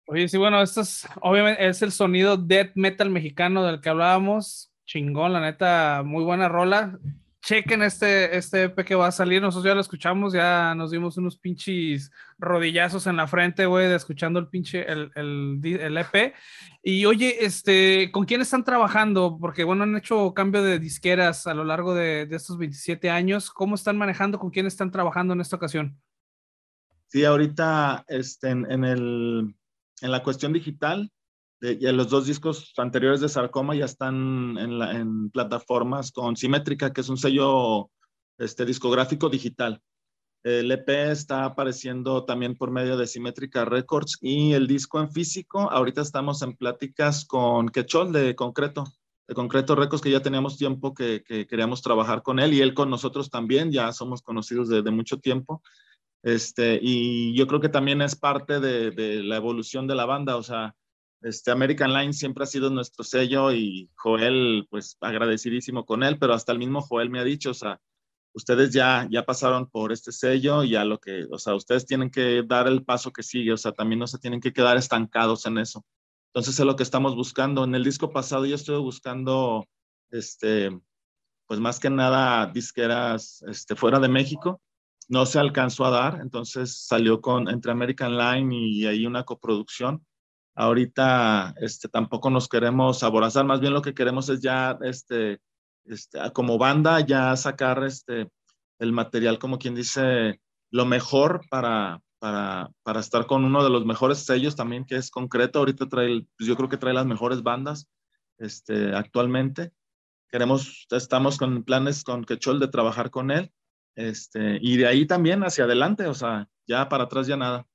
[0.06, 4.69] Oye, sí, bueno, esto es, obviamente, es el sonido death metal mexicano del que hablábamos.
[4.90, 6.98] Chingón, la neta, muy buena rola
[7.40, 9.40] chequen este, este EP que va a salir.
[9.40, 14.38] Nosotros ya lo escuchamos, ya nos dimos unos pinches rodillazos en la frente, güey, escuchando
[14.38, 16.34] el pinche, el, el, EP.
[16.82, 19.38] Y oye, este, ¿con quién están trabajando?
[19.40, 23.50] Porque, bueno, han hecho cambio de disqueras a lo largo de, de estos 27 años.
[23.50, 24.38] ¿Cómo están manejando?
[24.38, 25.98] ¿Con quién están trabajando en esta ocasión?
[27.08, 29.54] Sí, ahorita este, en, en, el,
[30.00, 31.10] en la cuestión digital,
[31.60, 36.92] de, los dos discos anteriores de Sarcoma ya están en, la, en, plataformas con Simétrica,
[36.92, 37.90] que es un sello
[38.38, 39.80] este, discográfico digital.
[40.42, 45.70] El EP está apareciendo también por medio de Simétrica Records y el disco en físico,
[45.70, 48.84] ahorita estamos en pláticas con Quechol de Concreto,
[49.28, 52.72] de Concreto Records, que ya teníamos tiempo que, que, queríamos trabajar con él y él
[52.72, 55.62] con nosotros también, ya somos conocidos desde de mucho tiempo.
[56.22, 60.36] Este, y yo creo que también es parte de, de la evolución de la banda,
[60.36, 60.74] o sea,
[61.22, 66.34] este, American Line siempre ha sido nuestro sello y Joel, pues agradecidísimo con él, pero
[66.34, 67.80] hasta el mismo Joel me ha dicho, o sea,
[68.32, 72.10] ustedes ya, ya pasaron por este sello y a lo que, o sea, ustedes tienen
[72.10, 75.46] que dar el paso que sigue, o sea, también no se tienen que quedar estancados
[75.46, 75.84] en eso.
[76.28, 77.64] Entonces es lo que estamos buscando.
[77.64, 79.66] En el disco pasado yo estuve buscando,
[80.10, 80.70] este,
[81.46, 84.60] pues más que nada disqueras este, fuera de México.
[85.08, 90.06] No se alcanzó a dar, entonces salió con entre American Line y ahí una coproducción
[90.54, 95.40] ahorita este, tampoco nos queremos aborazar, más bien lo que queremos es ya, este,
[95.84, 98.28] este, como banda, ya sacar este,
[98.78, 100.40] el material, como quien dice,
[100.70, 105.10] lo mejor para, para, para estar con uno de los mejores sellos también, que es
[105.10, 105.58] concreto.
[105.58, 107.88] Ahorita trae, pues yo creo que trae las mejores bandas
[108.38, 109.72] este, actualmente.
[110.28, 113.52] Queremos, estamos con planes con Quechol de trabajar con él.
[113.96, 117.66] Este, y de ahí también hacia adelante, o sea, ya para atrás ya nada.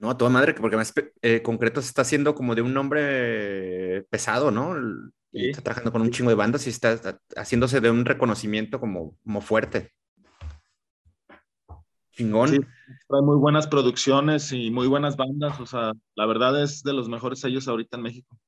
[0.00, 4.02] No, a toda madre, porque más eh, concreto se está haciendo como de un nombre
[4.08, 4.74] pesado, ¿no?
[5.30, 9.14] Y está trabajando con un chingo de bandas y está, haciéndose de un reconocimiento como,
[9.22, 9.92] como fuerte.
[12.12, 12.48] Chingón.
[12.48, 12.60] Sí,
[13.10, 15.60] hay muy buenas producciones y muy buenas bandas.
[15.60, 18.38] O sea, la verdad es de los mejores sellos ahorita en México.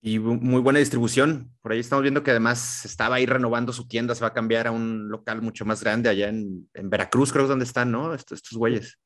[0.00, 1.52] Y muy buena distribución.
[1.60, 4.68] Por ahí estamos viendo que además estaba ahí renovando su tienda, se va a cambiar
[4.68, 7.92] a un local mucho más grande allá en, en Veracruz, creo que es donde están,
[7.92, 8.14] ¿no?
[8.14, 8.98] Estos, estos güeyes.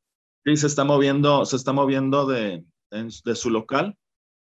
[0.44, 3.96] Sí, se está moviendo, se está moviendo de, de su local.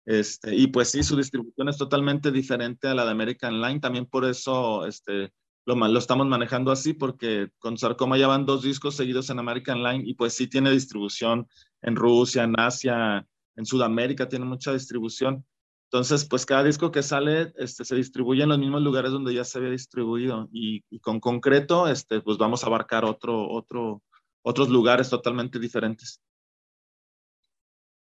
[0.06, 3.80] Este, y pues sí, su distribución es totalmente diferente a la de American Line.
[3.80, 5.32] También por eso este,
[5.66, 9.82] lo, lo estamos manejando así, porque con Sarcoma ya van dos discos seguidos en American
[9.84, 11.48] Line y pues sí tiene distribución
[11.82, 13.26] en Rusia, en Asia,
[13.56, 15.46] en Sudamérica, tiene mucha distribución.
[15.92, 19.44] Entonces, pues cada disco que sale este, se distribuye en los mismos lugares donde ya
[19.44, 24.04] se había distribuido y, y con concreto, este, pues vamos a abarcar otro, otro,
[24.46, 26.22] otros lugares totalmente diferentes.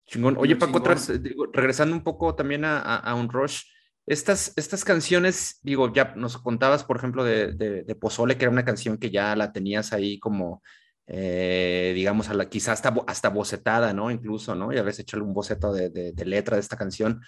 [0.05, 0.35] Chingón.
[0.37, 3.61] Oye, Paco, otras, digo, regresando un poco también a, a, un Rush,
[4.05, 8.51] estas, estas canciones, digo, ya nos contabas, por ejemplo, de, de, de, Pozole, que era
[8.51, 10.61] una canción que ya la tenías ahí como
[11.07, 14.09] eh, digamos, a la, quizá hasta, hasta bocetada, ¿no?
[14.09, 14.71] Incluso, ¿no?
[14.71, 17.21] Y a veces echarle un boceto de, de, letra de esta canción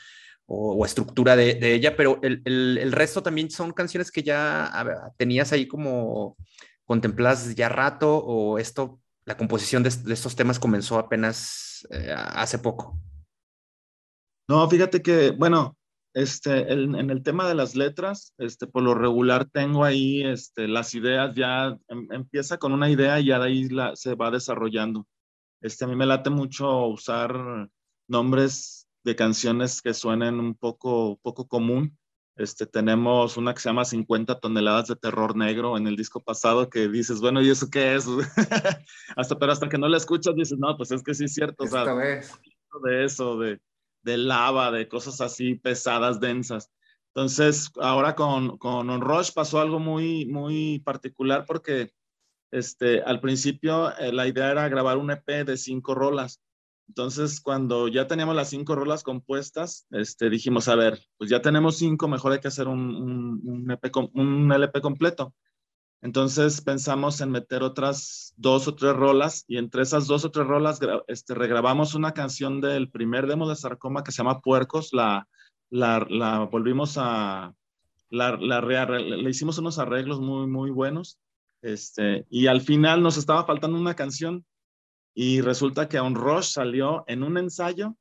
[0.46, 4.72] o, estructura de, de, ella, pero el, el, el, resto también son canciones que ya
[5.18, 6.38] tenías ahí como
[6.86, 12.98] contempladas ya rato o esto, la composición de, estos temas comenzó apenas eh, hace poco.
[14.48, 15.76] No, fíjate que, bueno,
[16.14, 20.94] este, en, el tema de las letras, este, por lo regular tengo ahí este, las
[20.94, 25.08] ideas, ya em, empieza con una idea y ya de ahí se va desarrollando.
[25.62, 27.70] Este, a mí me late mucho usar
[28.08, 31.98] nombres de canciones que suenen un poco, poco común.
[32.38, 36.70] Este, tenemos una que se llama 50 toneladas de terror negro en el disco pasado
[36.70, 38.08] que dices, bueno, ¿y eso qué es?
[39.16, 41.64] hasta, pero hasta que no la escuchas dices, no, pues es que sí es cierto.
[41.64, 41.96] Esta o sea,
[42.84, 43.62] de eso, de,
[44.04, 46.72] de lava, de cosas así pesadas, densas.
[47.16, 51.94] Entonces, ahora con, con On Rush pasó algo muy, muy particular porque
[52.52, 56.42] este, al principio eh, la idea era grabar un EP de cinco rolas.
[56.88, 61.78] Entonces, cuando ya teníamos las cinco rolas compuestas, este, dijimos, a ver, pues ya tenemos
[61.78, 65.34] cinco, mejor hay que hacer un, un, un, EP, un LP completo.
[66.02, 70.46] Entonces pensamos en meter otras dos o tres rolas y entre esas dos o tres
[70.46, 75.28] rolas este, regrabamos una canción del primer demo de Sarcoma que se llama Puercos, la,
[75.72, 77.56] la, la volvimos a,
[78.12, 81.18] la, la le hicimos unos arreglos muy, muy buenos
[81.64, 84.46] este, y al final nos estaba faltando una canción
[85.16, 87.96] y resulta que un Rush salió en un ensayo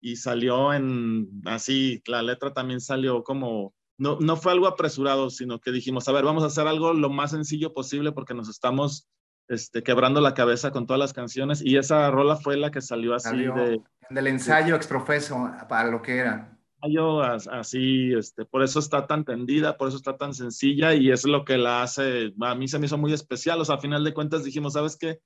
[0.00, 5.60] y salió en, así, la letra también salió como no, no fue algo apresurado, sino
[5.60, 9.08] que dijimos, a ver, vamos a hacer algo lo más sencillo posible porque nos estamos
[9.48, 13.14] este, quebrando la cabeza con todas las canciones y esa rola fue la que salió
[13.14, 13.80] así de...
[14.08, 16.58] Del ensayo exprofeso para lo que era.
[16.76, 21.24] Ensayo así, este, por eso está tan tendida, por eso está tan sencilla y es
[21.24, 24.04] lo que la hace, a mí se me hizo muy especial, o sea, a final
[24.04, 25.20] de cuentas dijimos, ¿sabes qué?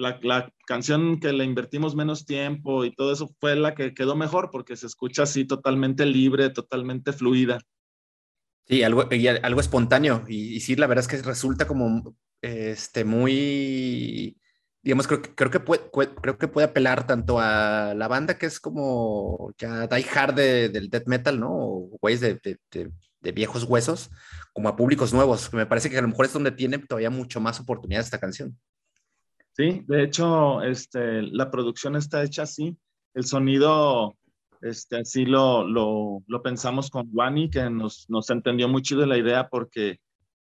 [0.00, 4.14] La, la, canción que le invertimos menos tiempo y todo eso fue la que quedó
[4.14, 7.58] mejor porque se escucha así totalmente libre, totalmente fluida.
[8.70, 9.08] Sí, algo,
[9.42, 10.24] algo espontáneo.
[10.28, 14.38] Y, sí, la verdad es que resulta como este, muy,
[14.80, 18.60] digamos, creo, creo, que puede, creo que puede apelar tanto a la banda que es
[18.60, 21.50] como ya die hard del death metal, ¿no?
[21.50, 24.10] O güeyes de, de, de, viejos huesos,
[24.52, 25.52] como a públicos nuevos.
[25.52, 28.56] Me parece que a lo mejor es donde tiene todavía mucho más oportunidad esta canción.
[29.60, 32.78] Sí, de hecho, este, la producción está hecha así.
[33.12, 34.16] El sonido
[34.62, 39.50] este, así lo, lo, pensamos con Wani, que nos, nos entendió muy chido la idea
[39.50, 39.98] porque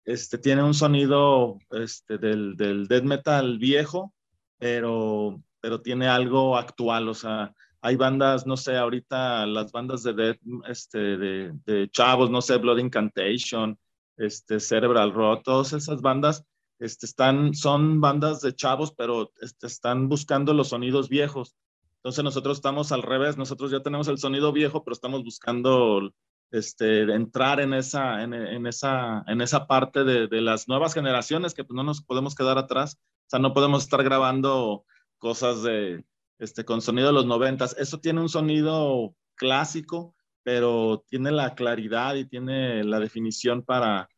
[0.06, 4.14] este, tiene un sonido este, del, del death metal viejo,
[4.58, 7.52] pero, pero tiene algo actual, o sea,
[7.82, 12.56] hay bandas, no sé, ahorita las bandas de death, este, de, de chavos, no sé,
[12.56, 13.78] Blood Incantation,
[14.16, 16.42] este, Cerebral Rot, todas esas bandas
[16.84, 21.56] este, están, son bandas de chavos, pero este, están buscando los sonidos viejos.
[21.96, 26.12] Entonces nosotros estamos al revés, nosotros ya tenemos el sonido viejo, pero estamos buscando
[26.50, 31.64] este, entrar en esa, en, esa, en esa parte de, de, las nuevas generaciones que
[31.64, 32.98] pues, no nos podemos quedar atrás.
[33.00, 34.84] O sea, no podemos estar grabando
[35.16, 36.04] cosas de,
[36.38, 37.74] este, con sonido de los noventas.
[37.78, 44.10] Eso tiene un sonido clásico, pero tiene la claridad y tiene la definición para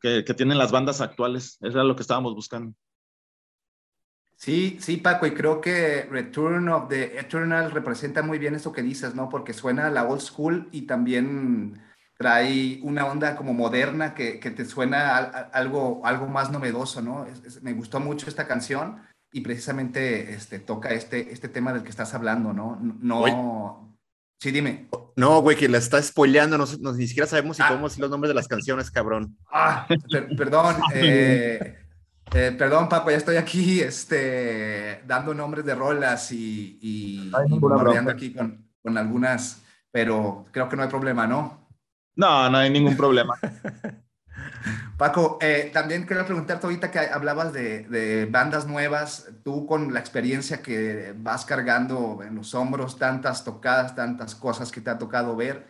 [0.00, 1.58] que, que tienen las bandas actuales.
[1.60, 2.74] Eso era lo que estábamos buscando.
[4.36, 8.82] Sí, sí, Paco, y creo que Return of the Eternal representa muy bien eso que
[8.82, 9.28] dices, ¿no?
[9.28, 11.78] Porque suena a la old school y también
[12.16, 17.26] trae una onda como moderna que, que te suena algo, algo más novedoso, ¿no?
[17.62, 22.14] me gustó mucho esta canción y precisamente este, toca este, este tema del que estás
[22.14, 22.78] hablando, ¿no?
[22.80, 23.89] No...
[24.40, 24.88] Sí, dime.
[25.16, 26.64] No, güey, que la está spoileando, no,
[26.94, 27.68] ni siquiera sabemos si ah.
[27.68, 29.36] podemos decir los nombres de las canciones, cabrón.
[29.52, 29.86] Ah,
[30.36, 30.76] perdón.
[30.94, 31.76] Eh,
[32.32, 38.64] eh, perdón, Paco, ya estoy aquí este, dando nombres de rolas y, y, aquí con,
[38.82, 41.68] con, algunas, pero creo que no hay problema, ¿no?
[42.14, 43.34] No, no hay ningún problema.
[45.00, 49.98] Paco, eh, también quería preguntarte ahorita que hablabas de, de, bandas nuevas, tú con la
[49.98, 55.34] experiencia que vas cargando en los hombros, tantas tocadas, tantas cosas que te ha tocado
[55.34, 55.66] ver,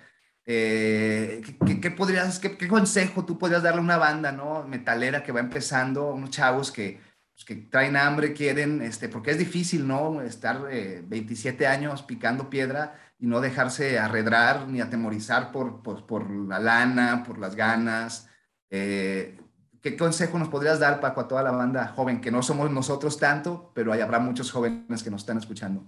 [0.47, 1.43] eh,
[1.81, 4.65] ¿qué, podrías, qué, consejo tú podrías darle a una banda, ¿no?
[4.67, 7.01] Metalera que va empezando, unos chavos que,
[7.33, 10.23] pues, que traen hambre, quieren, este, porque es difícil, ¿no?
[10.23, 10.63] Estar
[11.05, 16.59] 27 eh, años picando piedra y no dejarse arredrar ni atemorizar por, por, por la
[16.59, 18.27] lana, por las ganas.
[18.71, 19.39] Eh,
[19.83, 23.19] ¿Qué consejo nos podrías dar, Paco, a toda la banda joven, que no somos nosotros
[23.19, 25.85] tanto, pero hay, habrá muchos jóvenes que nos están escuchando?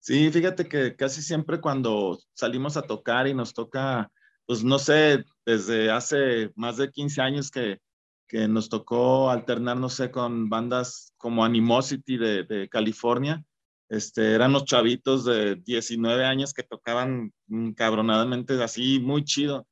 [0.00, 4.10] Sí, fíjate que casi siempre cuando salimos a tocar y nos toca,
[4.46, 7.78] pues no sé, desde hace más de 15 años que,
[8.26, 13.44] que nos tocó alternar, no sé, con bandas como Animosity de, de California.
[13.90, 17.32] Este, eran los chavitos de 19 años que tocaban
[17.76, 19.66] cabronadamente así, muy chido.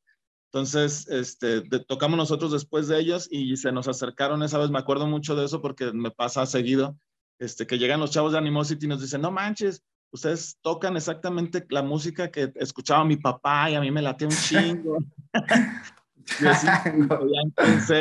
[0.53, 5.07] Entonces, este, tocamos nosotros después de ellos y se nos acercaron esa vez, me acuerdo
[5.07, 6.97] mucho de eso porque me pasa seguido,
[7.39, 11.67] este, que llegan los chavos de Animosity y nos dicen, no manches, ustedes tocan exactamente
[11.69, 14.99] la música que escuchaba mi papá y a mí me late un chingo.
[16.41, 16.67] y así,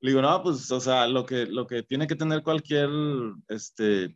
[0.00, 2.90] Le digo, no, pues, o sea, lo que, lo que tiene que tener cualquier,
[3.48, 4.14] este,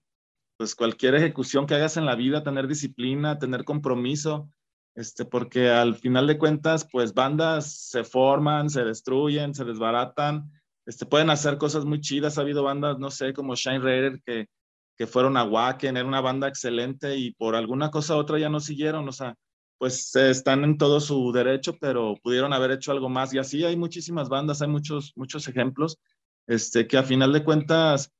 [0.58, 4.50] pues cualquier ejecución que hagas en la vida, tener disciplina, tener compromiso,
[4.98, 10.50] este, porque al final de cuentas, pues bandas se forman, se destruyen, se desbaratan,
[10.86, 12.36] este, pueden hacer cosas muy chidas.
[12.36, 14.48] Ha habido bandas, no sé, como Shine Raider, que,
[14.96, 18.48] que fueron a Wacken, era una banda excelente y por alguna cosa u otra ya
[18.48, 19.36] no siguieron, o sea,
[19.78, 23.32] pues están en todo su derecho, pero pudieron haber hecho algo más.
[23.32, 25.98] Y así hay muchísimas bandas, hay muchos, muchos ejemplos,
[26.48, 28.10] este, que a final de cuentas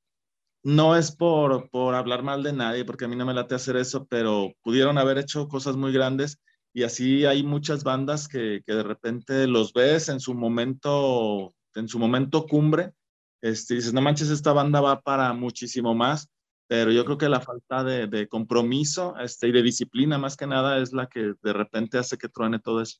[0.62, 3.76] no es por, por hablar mal de nadie, porque a mí no me late hacer
[3.76, 6.38] eso, pero pudieron haber hecho cosas muy grandes.
[6.74, 11.88] Y así hay muchas bandas que, que de repente los ves en su momento, en
[11.88, 12.92] su momento cumbre,
[13.40, 16.28] este, dices, no manches, esta banda va para muchísimo más
[16.68, 20.46] pero yo creo que la falta de, de, compromiso este, y de disciplina más que
[20.46, 22.98] nada es la que de repente hace que truene todo eso.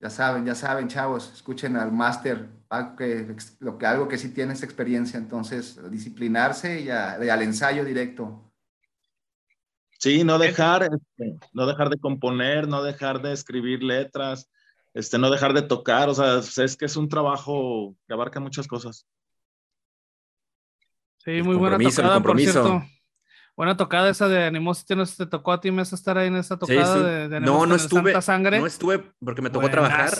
[0.00, 2.48] Ya saben, ya saben, chavos, escuchen al máster,
[3.60, 8.51] lo que algo que sí tiene esa experiencia, entonces disciplinarse y, al ensayo directo.
[10.02, 14.50] Sí, no dejar, este, no dejar de componer, no dejar de escribir letras,
[14.94, 18.66] este, no dejar de tocar, o sea, es que es un trabajo que abarca muchas
[18.66, 19.06] cosas.
[21.18, 22.82] Sí, muy buena tocada, por cierto.
[23.56, 26.26] Buena tocada esa de Animosity, no sé si te tocó a ti, me estar ahí
[26.26, 28.58] en esa tocada de, de No, no estuve, Sangre.
[28.58, 30.10] no estuve porque me tocó trabajar,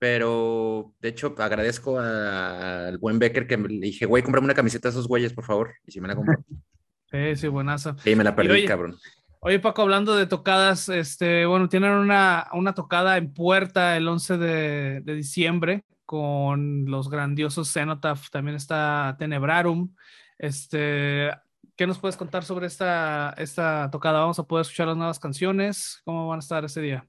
[0.00, 4.94] pero de hecho agradezco al buen Becker que le dije, güey, cómprame una camiseta de
[4.94, 6.34] esos güeyes, por favor, y si me la compró.
[7.12, 7.94] sí, sí, buenaza.
[8.04, 8.96] Me la perdí, cabrón.
[9.40, 14.38] Oye, Paco, hablando de tocadas, este, bueno, tienen una, una tocada en puerta el 11
[14.38, 19.94] de, de diciembre con los grandiosos Cenotaph, también está Tenebrarum,
[20.38, 21.30] este,
[21.76, 24.20] ¿qué nos puedes contar sobre esta, esta tocada?
[24.20, 26.02] ¿Vamos a poder escuchar las nuevas canciones?
[26.04, 27.08] ¿Cómo van a estar ese día?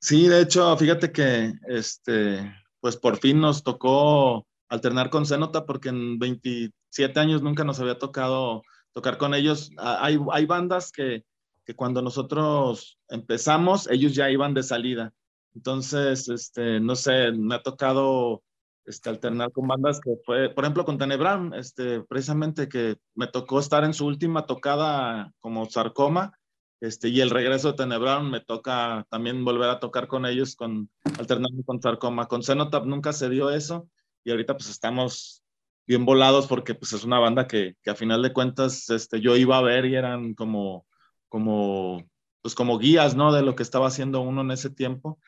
[0.00, 5.90] Sí, de hecho, fíjate que este, pues por fin nos tocó alternar con Cenota porque
[5.90, 8.62] en 27 años nunca nos había tocado
[8.96, 9.70] tocar con ellos.
[9.76, 11.22] Hay, hay bandas que,
[11.66, 15.12] que cuando nosotros empezamos, ellos ya iban de salida.
[15.54, 18.42] Entonces, este, no sé, me ha tocado
[18.86, 23.60] este, alternar con bandas que fue, por ejemplo, con Tenebran, este, precisamente que me tocó
[23.60, 26.32] estar en su última tocada como Sarcoma,
[26.80, 30.88] este, y el regreso de Tenebran me toca también volver a tocar con ellos, con,
[31.18, 32.28] alternando con Sarcoma.
[32.28, 33.90] Con Cenotap nunca se dio eso,
[34.24, 35.42] y ahorita pues estamos
[35.86, 39.36] bien volados porque pues es una banda que, que a final de cuentas este, yo
[39.36, 40.86] iba a ver y eran como,
[41.28, 42.02] como,
[42.42, 43.32] pues como guías, ¿no?
[43.32, 45.18] De lo que estaba haciendo uno en ese tiempo,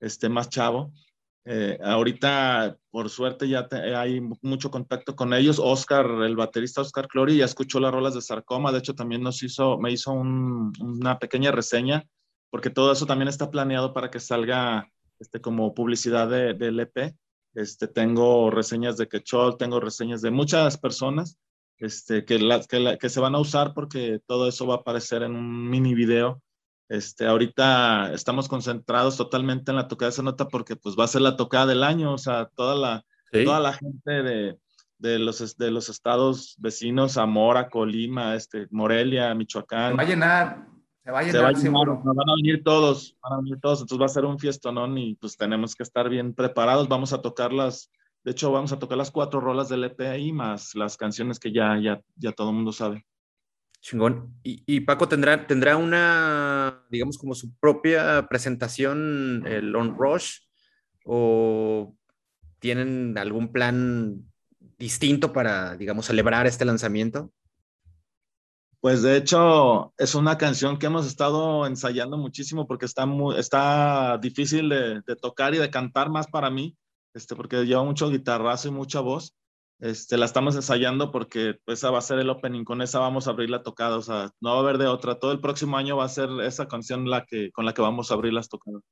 [0.00, 0.92] este, más chavo.
[1.48, 5.60] Eh, ahorita, por suerte, ya hay mucho contacto con ellos.
[5.62, 8.72] Oscar, el baterista Oscar Clori, ya escuchó las rolas de Sarcoma.
[8.72, 12.04] De hecho, también nos hizo, me hizo una pequeña reseña,
[12.50, 14.90] porque todo eso también está planeado para que salga
[15.20, 17.16] este, como publicidad del de, EP.
[17.56, 21.38] Este, tengo reseñas de Quechol, tengo reseñas de muchas personas
[21.78, 22.38] este, que,
[22.68, 25.94] que, que se van a usar porque todo eso va a aparecer en un mini
[25.94, 26.42] video.
[26.90, 31.08] Este, ahorita estamos concentrados totalmente en la tocada de esa nota porque pues va a
[31.08, 34.58] ser la tocada del año, o sea, toda la, toda la gente de,
[34.98, 39.92] de, los, de los estados vecinos, Zamora, Colima, este, Morelia, Michoacán.
[39.92, 40.66] Se va a llenar,
[41.06, 42.02] se va a llenar, seguro.
[42.02, 45.14] van a venir todos, van a venir todos, entonces va a ser un fiestonón y
[45.14, 47.92] pues tenemos que estar bien preparados, vamos a tocar las,
[48.24, 51.52] de hecho vamos a tocar las cuatro rolas del EP ahí, más las canciones que
[51.52, 53.06] ya, ya, ya todo el mundo sabe.
[53.80, 54.34] Chingón.
[54.42, 60.40] Y, Paco tendrá, tendrá una, digamos, como su propia presentación, el On Rush,
[61.04, 61.94] o
[62.58, 64.24] tienen algún plan
[64.76, 67.30] distinto para, digamos, celebrar este lanzamiento?
[68.80, 74.18] Pues de hecho es una canción que hemos estado ensayando muchísimo porque está, muy, está
[74.18, 76.76] difícil de, de, tocar y de cantar más para mí,
[77.14, 79.34] este, porque lleva mucho guitarrazo y mucha voz.
[79.78, 83.30] Este, la estamos ensayando porque esa va a ser el opening, con esa vamos a
[83.30, 85.18] abrir la tocada, o sea, no va a haber de otra.
[85.18, 88.10] Todo el próximo año va a ser esa canción la que, con la que vamos
[88.10, 88.82] a abrir las tocadas.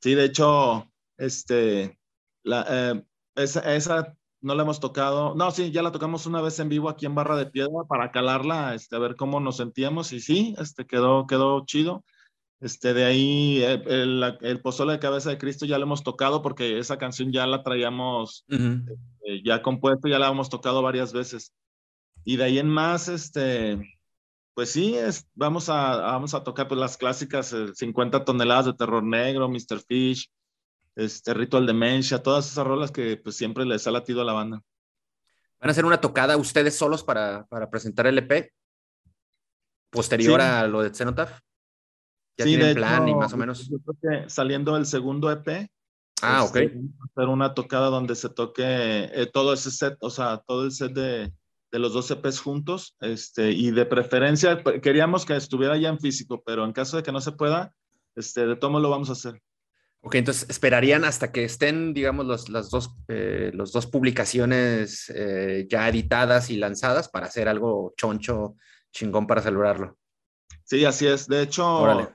[0.00, 1.98] Sí, de hecho, este,
[2.42, 3.04] la, eh,
[3.36, 7.06] esa, no la hemos tocado, no, sí, ya la tocamos una vez en vivo aquí
[7.06, 10.86] en Barra de Piedra para calarla, este, a ver cómo nos sentíamos y sí, este,
[10.86, 12.04] quedó, quedó chido.
[12.58, 16.40] Este, de ahí eh, el, el, pozole de cabeza de Cristo ya lo hemos tocado
[16.40, 21.52] porque esa canción ya la traíamos eh, ya compuesto, ya la hemos tocado varias veces.
[22.24, 23.78] Y de ahí en más, este,
[24.54, 29.02] pues sí, es, vamos, a, vamos a tocar pues, las clásicas 50 toneladas de terror
[29.04, 29.80] negro, Mr.
[29.86, 30.30] Fish,
[30.96, 34.62] este, Ritual Dementia, todas esas rolas que pues siempre les ha latido a la banda.
[35.60, 38.50] ¿Van a hacer una tocada ustedes solos para, para presentar el EP?
[39.90, 41.38] Posterior a lo de Cenotaph.
[42.38, 43.68] ¿Ya sí, tienen plan y más o menos?
[43.68, 45.70] Yo creo que saliendo el segundo EP.
[46.22, 46.56] Ah, ok.
[46.56, 50.72] Este, hacer una tocada donde se toque eh, todo ese set, o sea, todo el
[50.72, 51.32] set de,
[51.70, 56.42] de los dos EPs juntos, este, y de preferencia queríamos que estuviera ya en físico,
[56.44, 57.74] pero en caso de que no se pueda,
[58.14, 59.42] este, de todo lo vamos a hacer.
[60.06, 65.66] Ok, entonces esperarían hasta que estén, digamos, los, las dos, eh, los dos publicaciones eh,
[65.68, 68.54] ya editadas y lanzadas para hacer algo choncho,
[68.92, 69.98] chingón para celebrarlo.
[70.62, 71.26] Sí, así es.
[71.26, 72.08] De hecho, eh,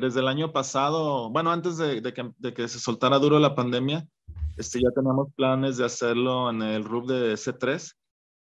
[0.00, 4.08] desde el año pasado, bueno, antes de, que, de, que, se soltara duro la pandemia,
[4.56, 7.92] este, ya teníamos planes de hacerlo en el RUB de C3.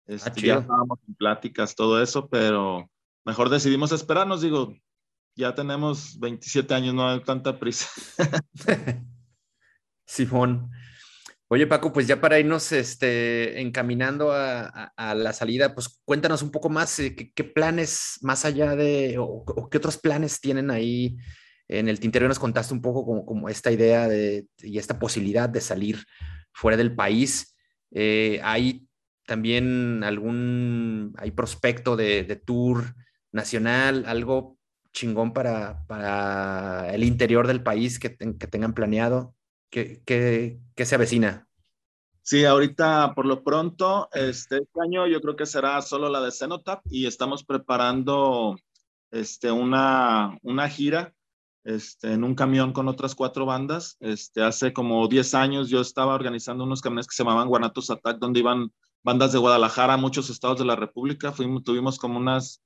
[0.08, 2.90] Este, ah, ya estábamos en pláticas, todo eso, pero
[3.24, 4.42] mejor decidimos esperarnos.
[4.42, 4.74] Digo,
[5.36, 7.88] ya tenemos 27 años, no hay tanta prisa.
[10.06, 10.70] Simón.
[11.48, 16.68] Oye, Paco, pues ya para irnos este, encaminando a, la salida, pues cuéntanos un poco
[16.68, 21.16] más, eh, ¿qué, planes más allá de, o, qué otros planes tienen ahí
[21.68, 22.28] en el tintero?
[22.28, 26.04] Nos contaste un poco como, como esta idea de, y esta posibilidad de salir
[26.52, 27.54] fuera del país.
[27.92, 28.88] Eh, ¿Hay
[29.26, 32.94] también algún, hay prospecto de, de tour
[33.32, 34.58] nacional, algo
[34.94, 39.34] chingón para, para el interior del país que, que tengan planeado?
[39.68, 41.46] ¿Qué, qué, qué se avecina?
[42.22, 46.32] Sí, ahorita por lo pronto, este, este, año yo creo que será solo la de
[46.32, 48.56] Cenotap y estamos preparando
[49.10, 51.12] este, una, una gira
[51.64, 53.98] este, en un camión con otras cuatro bandas.
[54.00, 58.18] Este, hace como 10 años yo estaba organizando unos camiones que se llamaban Guanatos Attack,
[58.18, 58.72] donde iban
[59.02, 61.32] bandas de Guadalajara, muchos estados de la República.
[61.32, 62.62] Fuimos, tuvimos como unas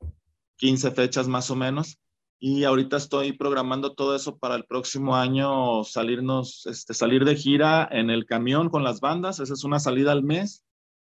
[0.58, 1.98] 15 fechas más o menos
[2.40, 7.88] y ahorita estoy programando todo eso para el próximo año salirnos, este, salir de gira
[7.90, 10.64] en el camión con las bandas, esa es una salida al mes,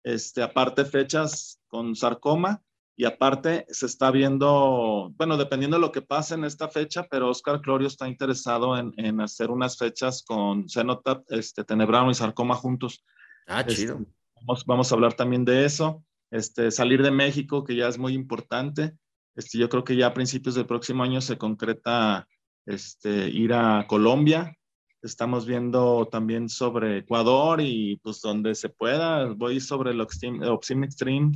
[0.03, 2.61] este, aparte fechas con sarcoma
[2.95, 7.29] y aparte se está viendo, bueno, dependiendo de lo que pase en esta fecha, pero
[7.29, 12.55] Oscar Clorio está interesado en, en hacer unas fechas con Cenotap, este, Tenebrano y sarcoma
[12.55, 13.03] juntos.
[13.47, 13.99] Ah, este, chido.
[14.41, 18.13] vamos, vamos a hablar también de eso, este, salir de México, que ya es muy
[18.13, 18.95] importante.
[19.35, 22.27] Este, yo creo que ya a principios del próximo año se concreta
[22.65, 24.55] este, ir a Colombia.
[25.01, 29.25] Estamos viendo también sobre Ecuador y pues donde se pueda.
[29.25, 31.31] Voy sobre el Optim Extreme.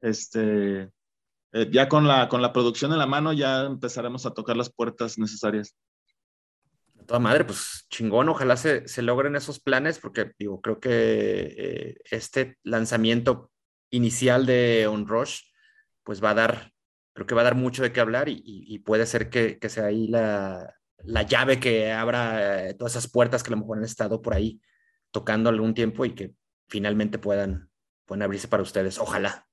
[0.00, 0.90] Este,
[1.52, 4.70] eh, ya con la, con la producción en la mano ya empezaremos a tocar las
[4.70, 5.74] puertas necesarias.
[7.06, 10.90] Toda madre, pues chingón, ojalá se, se logren esos planes porque digo, creo que
[11.56, 13.50] eh, este lanzamiento
[13.90, 15.42] inicial de On Rush
[16.02, 16.72] pues va a dar
[17.16, 20.06] creo que va a dar mucho de qué hablar y, puede ser que, sea ahí
[20.06, 20.76] la,
[21.26, 24.60] llave que abra eh, todas esas puertas que a lo mejor han estado por ahí
[25.10, 26.34] tocando algún tiempo y que
[26.68, 27.70] finalmente puedan,
[28.04, 28.98] puedan abrirse para ustedes.
[28.98, 29.46] Ojalá.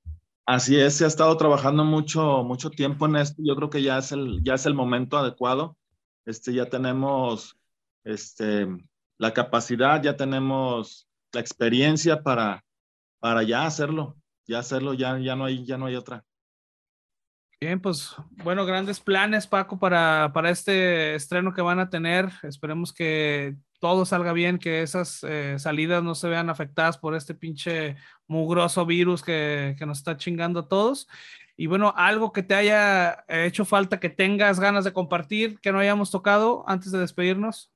[0.44, 3.40] Así es, se ha estado trabajando mucho, mucho tiempo en esto.
[3.42, 5.78] Yo creo que ya es el, ya es el momento adecuado.
[6.26, 7.58] Este, ya tenemos
[8.04, 8.68] este,
[9.16, 12.62] la capacidad, ya tenemos la experiencia para,
[13.20, 16.26] para ya hacerlo, ya hacerlo, ya, ya, no hay, ya no hay otra.
[17.64, 18.14] Bien, pues
[18.44, 22.30] bueno, grandes planes, Paco, para, este estreno que van a tener.
[22.42, 27.34] Esperemos que todo salga bien, que esas eh, salidas no se vean afectadas por este
[27.34, 27.96] pinche
[28.26, 31.08] mugroso virus que, que, nos está chingando a todos.
[31.56, 35.78] Y bueno, algo que te haya hecho falta, que tengas ganas de compartir, que no
[35.78, 37.72] hayamos tocado antes de despedirnos.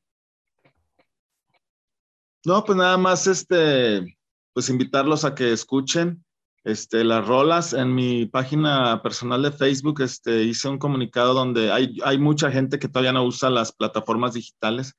[2.45, 4.19] No, pues nada más, este,
[4.53, 6.23] pues invitarlos a que escuchen
[6.69, 11.97] este, las rolas en mi página personal de Facebook, este, hice un comunicado donde hay,
[12.05, 14.95] hay mucha gente que todavía no usa las plataformas digitales.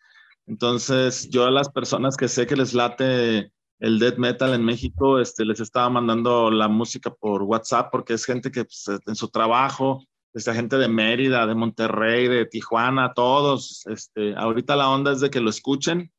[0.47, 5.19] Entonces, yo a las personas que sé que les late el death metal en México,
[5.19, 9.27] este, les estaba mandando la música por WhatsApp porque es gente que pues, en su
[9.27, 15.19] trabajo, esta gente de Mérida, de Monterrey, de Tijuana, todos, este, ahorita la onda es
[15.19, 16.11] de que lo escuchen,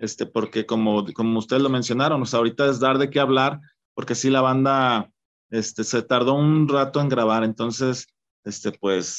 [0.00, 3.60] este, porque como, como ustedes lo mencionaron, o sea, ahorita es dar de qué hablar,
[3.96, 5.10] porque sí la banda
[5.50, 8.06] este, se tardó un rato en grabar, entonces,
[8.44, 9.18] este, pues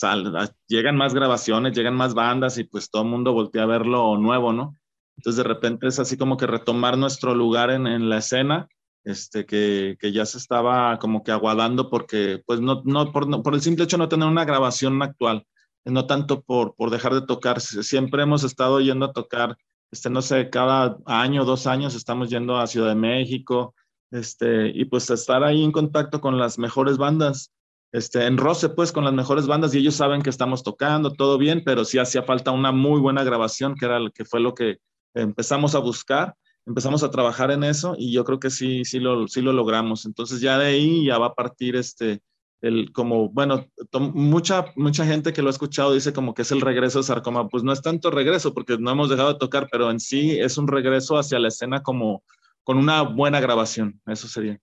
[0.67, 4.17] llegan más grabaciones, llegan más bandas y pues todo el mundo voltea a ver lo
[4.17, 4.77] nuevo, ¿no?
[5.17, 8.67] Entonces de repente es así como que retomar nuestro lugar en, en la escena,
[9.03, 13.55] este, que, que, ya se estaba como que aguadando porque, pues no, no por, por,
[13.55, 15.43] el simple hecho de no tener una grabación actual.
[15.85, 17.61] no tanto por, por dejar de tocar.
[17.61, 19.57] Siempre hemos estado yendo a tocar,
[19.91, 23.73] este, no sé, cada año, dos años estamos yendo a Ciudad de México,
[24.11, 27.53] este, y pues estar ahí en contacto con las mejores bandas,
[27.91, 31.37] este, en roce pues con las mejores bandas y ellos saben que estamos tocando, todo
[31.37, 34.77] bien, pero sí hacía falta una muy buena grabación, que era que fue lo que
[35.13, 36.35] empezamos a buscar,
[36.65, 40.05] empezamos a trabajar en eso y yo creo que sí, sí lo, sí lo logramos.
[40.05, 42.21] Entonces ya de ahí ya va a partir este,
[42.61, 43.67] el, como, bueno,
[44.13, 47.47] mucha, mucha gente que lo ha escuchado dice como que es el regreso de Sarcoma.
[47.47, 50.57] Pues no es tanto regreso porque no hemos dejado de tocar, pero en sí es
[50.57, 52.23] un regreso hacia la escena como
[52.67, 54.01] con una buena grabación.
[54.05, 54.59] Eso sería.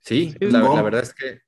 [0.00, 1.40] Sí, la, verdad es que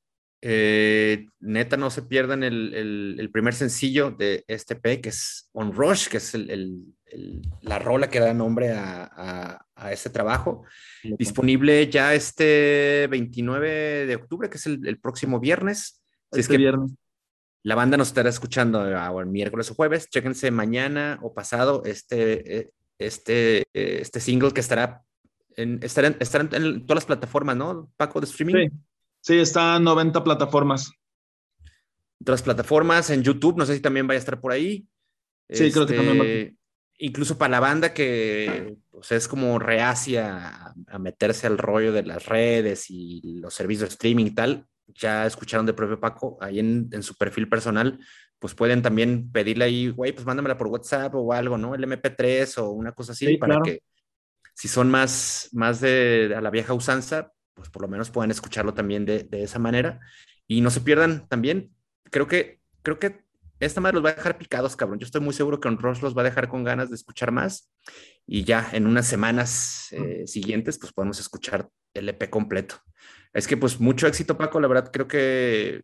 [0.42, 5.72] eh, neta no se pierdan el, el, primer sencillo de este P, que es On
[5.72, 6.84] Rush, que es el,
[7.62, 10.64] la rola que da nombre a, a, este trabajo.
[11.02, 16.02] Disponible ya este 29 de octubre, que es el, próximo viernes.
[16.30, 16.92] Si es que viernes.
[17.62, 20.10] La banda nos estará escuchando el miércoles o jueves.
[20.10, 25.04] Chéquense mañana o pasado este, eh, este, este single que estará
[25.56, 28.70] en, estará, en, todas las plataformas, ¿no, Paco, de streaming?
[28.70, 28.76] Sí,
[29.20, 30.92] sí está en 90 plataformas.
[32.24, 34.86] Las plataformas, en YouTube, no sé si también vaya a estar por ahí.
[35.48, 36.56] Sí, creo que también este,
[36.98, 42.26] incluso para la banda que pues, es como reacia a, meterse al rollo de las
[42.26, 46.88] redes y los servicios de streaming y tal, ya escucharon de propio Paco ahí en,
[46.92, 47.98] en su perfil personal,
[48.44, 51.74] pues pueden también pedirle ahí, güey, pues mándamela por WhatsApp o algo, ¿no?
[51.74, 53.80] El MP3 o una cosa así para que
[54.52, 58.74] si son más, más de a la vieja usanza, pues por lo menos puedan escucharlo
[58.74, 59.98] también de, de esa manera
[60.46, 61.74] y no se pierdan también.
[62.10, 63.24] Creo que, creo que
[63.60, 64.98] esta madre los va a dejar picados, cabrón.
[64.98, 67.72] Yo estoy muy seguro que Ross los va a dejar con ganas de escuchar más
[68.26, 72.74] y ya en unas semanas eh, siguientes pues podemos escuchar el EP completo.
[73.32, 74.60] Es que pues mucho éxito, Paco.
[74.60, 75.80] La verdad creo que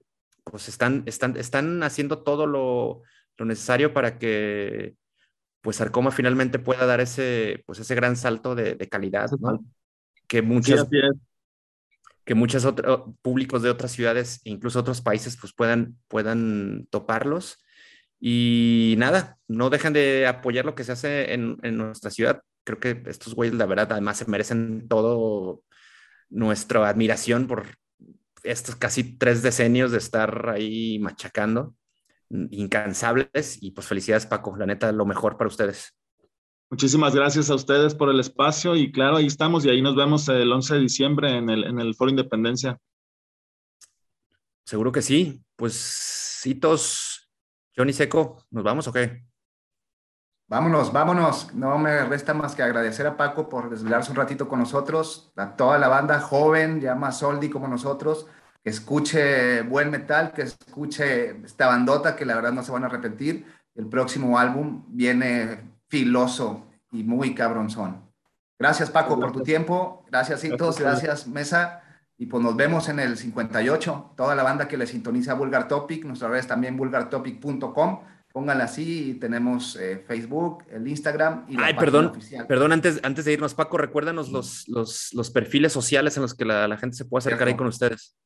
[0.51, 3.02] pues están, están, están haciendo todo lo,
[3.39, 4.97] lo necesario para que
[5.60, 9.64] pues Arcoma finalmente pueda dar ese, pues ese gran salto de, de calidad, ¿no?
[10.27, 10.86] Que muchas,
[12.24, 17.62] que muchos otros públicos de otras ciudades incluso otros países pues puedan, puedan toparlos.
[18.18, 22.43] Y nada, no dejan de apoyar lo que se hace en, en nuestra ciudad.
[22.64, 25.62] Creo que estos güeyes, la verdad, además se merecen todo
[26.28, 27.66] nuestra admiración por
[28.42, 31.74] estos casi tres decenios de estar ahí machacando,
[32.28, 33.62] incansables.
[33.62, 34.56] Y pues felicidades, Paco.
[34.56, 35.94] La neta, lo mejor para ustedes.
[36.70, 40.28] Muchísimas gracias a ustedes por el espacio y claro, ahí estamos y ahí nos vemos
[40.28, 42.78] el 11 de diciembre en el, en el Foro Independencia.
[44.64, 45.42] Seguro que sí.
[45.56, 45.74] Pues,
[46.42, 47.28] citos,
[47.76, 49.24] Johnny Seco, ¿nos vamos o qué?
[50.51, 51.55] Vámonos, vámonos.
[51.55, 55.55] No me resta más que agradecer a Paco por desvelarse un ratito con nosotros, a
[55.55, 58.27] toda la banda joven, ya más oldie como nosotros,
[58.64, 62.86] que escuche buen metal, que escuche esta bandota que la verdad no se van a
[62.86, 63.47] arrepentir.
[63.77, 68.02] El próximo álbum viene filoso y muy cabronzón.
[68.59, 70.05] Gracias, Paco, por tu tiempo.
[70.10, 70.81] Gracias, Citos.
[70.81, 71.85] Gracias, Mesa.
[72.18, 74.14] Y pues nos vemos en el 58.
[74.16, 78.01] Toda la banda que le sintoniza Vulgar Topic, nuestra red es también vulgartopic.com.
[78.32, 82.12] Pónganla así y tenemos eh, Facebook, el Instagram y la Ay, perdón,
[82.47, 86.44] perdón, antes, antes de irnos, Paco, recuérdanos los, los, los perfiles sociales en los que
[86.44, 88.16] la, la gente se puede acercar ahí con ustedes.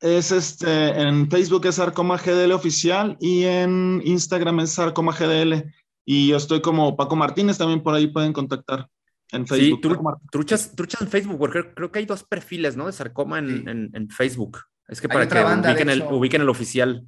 [0.00, 5.72] Es este, en Facebook es Arcoma GDL Oficial y en Instagram es Arcoma GDL.
[6.04, 8.88] Y yo estoy como Paco Martínez, también por ahí pueden contactar
[9.30, 9.80] en Facebook.
[9.80, 12.86] Sí, truchas, truchas en Facebook, porque creo, que hay dos perfiles, ¿no?
[12.86, 14.58] De sarcoma en, en, Facebook.
[14.88, 17.06] Es que para que ubiquen, el, ubiquen el oficial.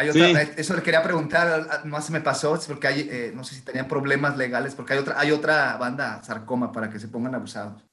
[0.00, 3.54] Hay otra, eso le quería preguntar, más se me pasó, porque hay, eh, no sé
[3.54, 7.34] si tenían problemas legales, porque hay otra, hay otra banda sarcoma para que se pongan
[7.34, 7.84] abusados.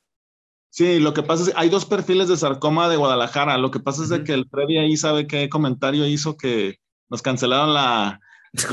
[0.70, 3.58] Sí, lo que pasa es que hay dos perfiles de sarcoma de Guadalajara.
[3.58, 6.80] Lo que pasa es de que el Freddy ahí sabe qué comentario hizo que
[7.10, 8.20] nos cancelaron la,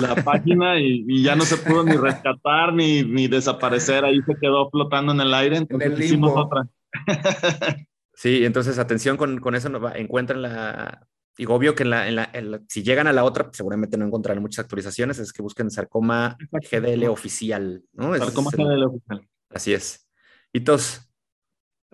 [0.01, 4.71] la página y, ya no se pudo ni rescatar ni, ni, desaparecer, ahí se quedó
[4.71, 6.69] flotando en el aire, entonces hicimos otra.
[8.15, 11.07] sí, entonces atención con, con eso, encuentran la...
[11.37, 14.43] Y obvio que en la, en la, si llegan a la otra, seguramente no encontrarán
[14.43, 18.17] muchas actualizaciones, es que busquen sarcoma GDL oficial, ¿no?
[18.17, 19.29] Sarcoma GDL oficial.
[19.51, 20.09] Así es.
[20.53, 21.04] Hitos,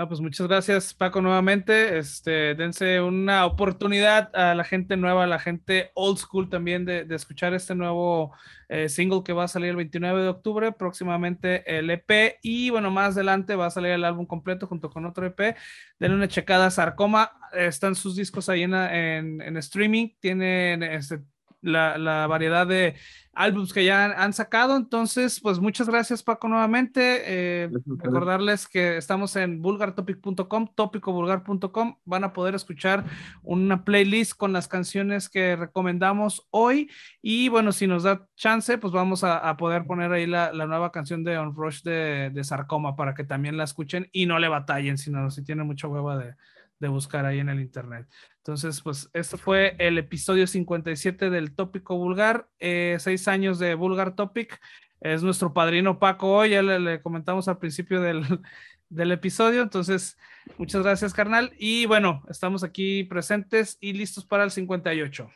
[0.02, 1.98] Ah, pues muchas gracias, Paco, nuevamente.
[1.98, 7.06] Este, dense una oportunidad a la gente nueva, a la gente old school también de,
[7.10, 8.32] escuchar este nuevo
[8.70, 12.90] eh, single que va a salir el 29 de octubre, próximamente el EP y bueno,
[12.90, 15.54] más adelante va a salir el álbum completo junto con otro EP.
[15.98, 21.20] Denle una checada a Sarcoma, están sus discos ahí en, en, streaming, tienen este,
[21.62, 22.96] la, la variedad de
[23.34, 24.76] álbumes que ya han, sacado.
[24.76, 27.22] Entonces, pues muchas gracias Paco nuevamente.
[27.26, 31.96] Eh, recordarles que estamos en vulgartopic.com, tópicovulgar.com.
[32.04, 33.04] Van a poder escuchar
[33.42, 36.90] una playlist con las canciones que recomendamos hoy.
[37.22, 41.24] Y bueno, si nos da chance, pues vamos a, poder poner ahí la, nueva canción
[41.24, 44.98] de On Rush de, de Sarcoma para que también la escuchen y no le batallen,
[44.98, 46.34] sino si tienen mucha hueva de,
[46.80, 48.08] de buscar ahí en el internet.
[48.38, 54.16] Entonces, pues esto fue el episodio 57 del Tópico Vulgar, eh, seis años de Vulgar
[54.16, 54.58] Topic.
[55.00, 58.22] Es nuestro padrino Paco hoy, ya le, comentamos al principio del,
[58.88, 59.62] del, episodio.
[59.62, 60.16] Entonces,
[60.58, 61.52] muchas gracias, carnal.
[61.58, 65.30] Y bueno, estamos aquí presentes y listos para el 58.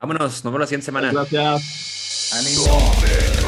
[0.00, 1.12] Vámonos, nos vemos la siguiente semana.
[1.12, 2.32] Gracias.
[2.34, 3.43] Ánimo.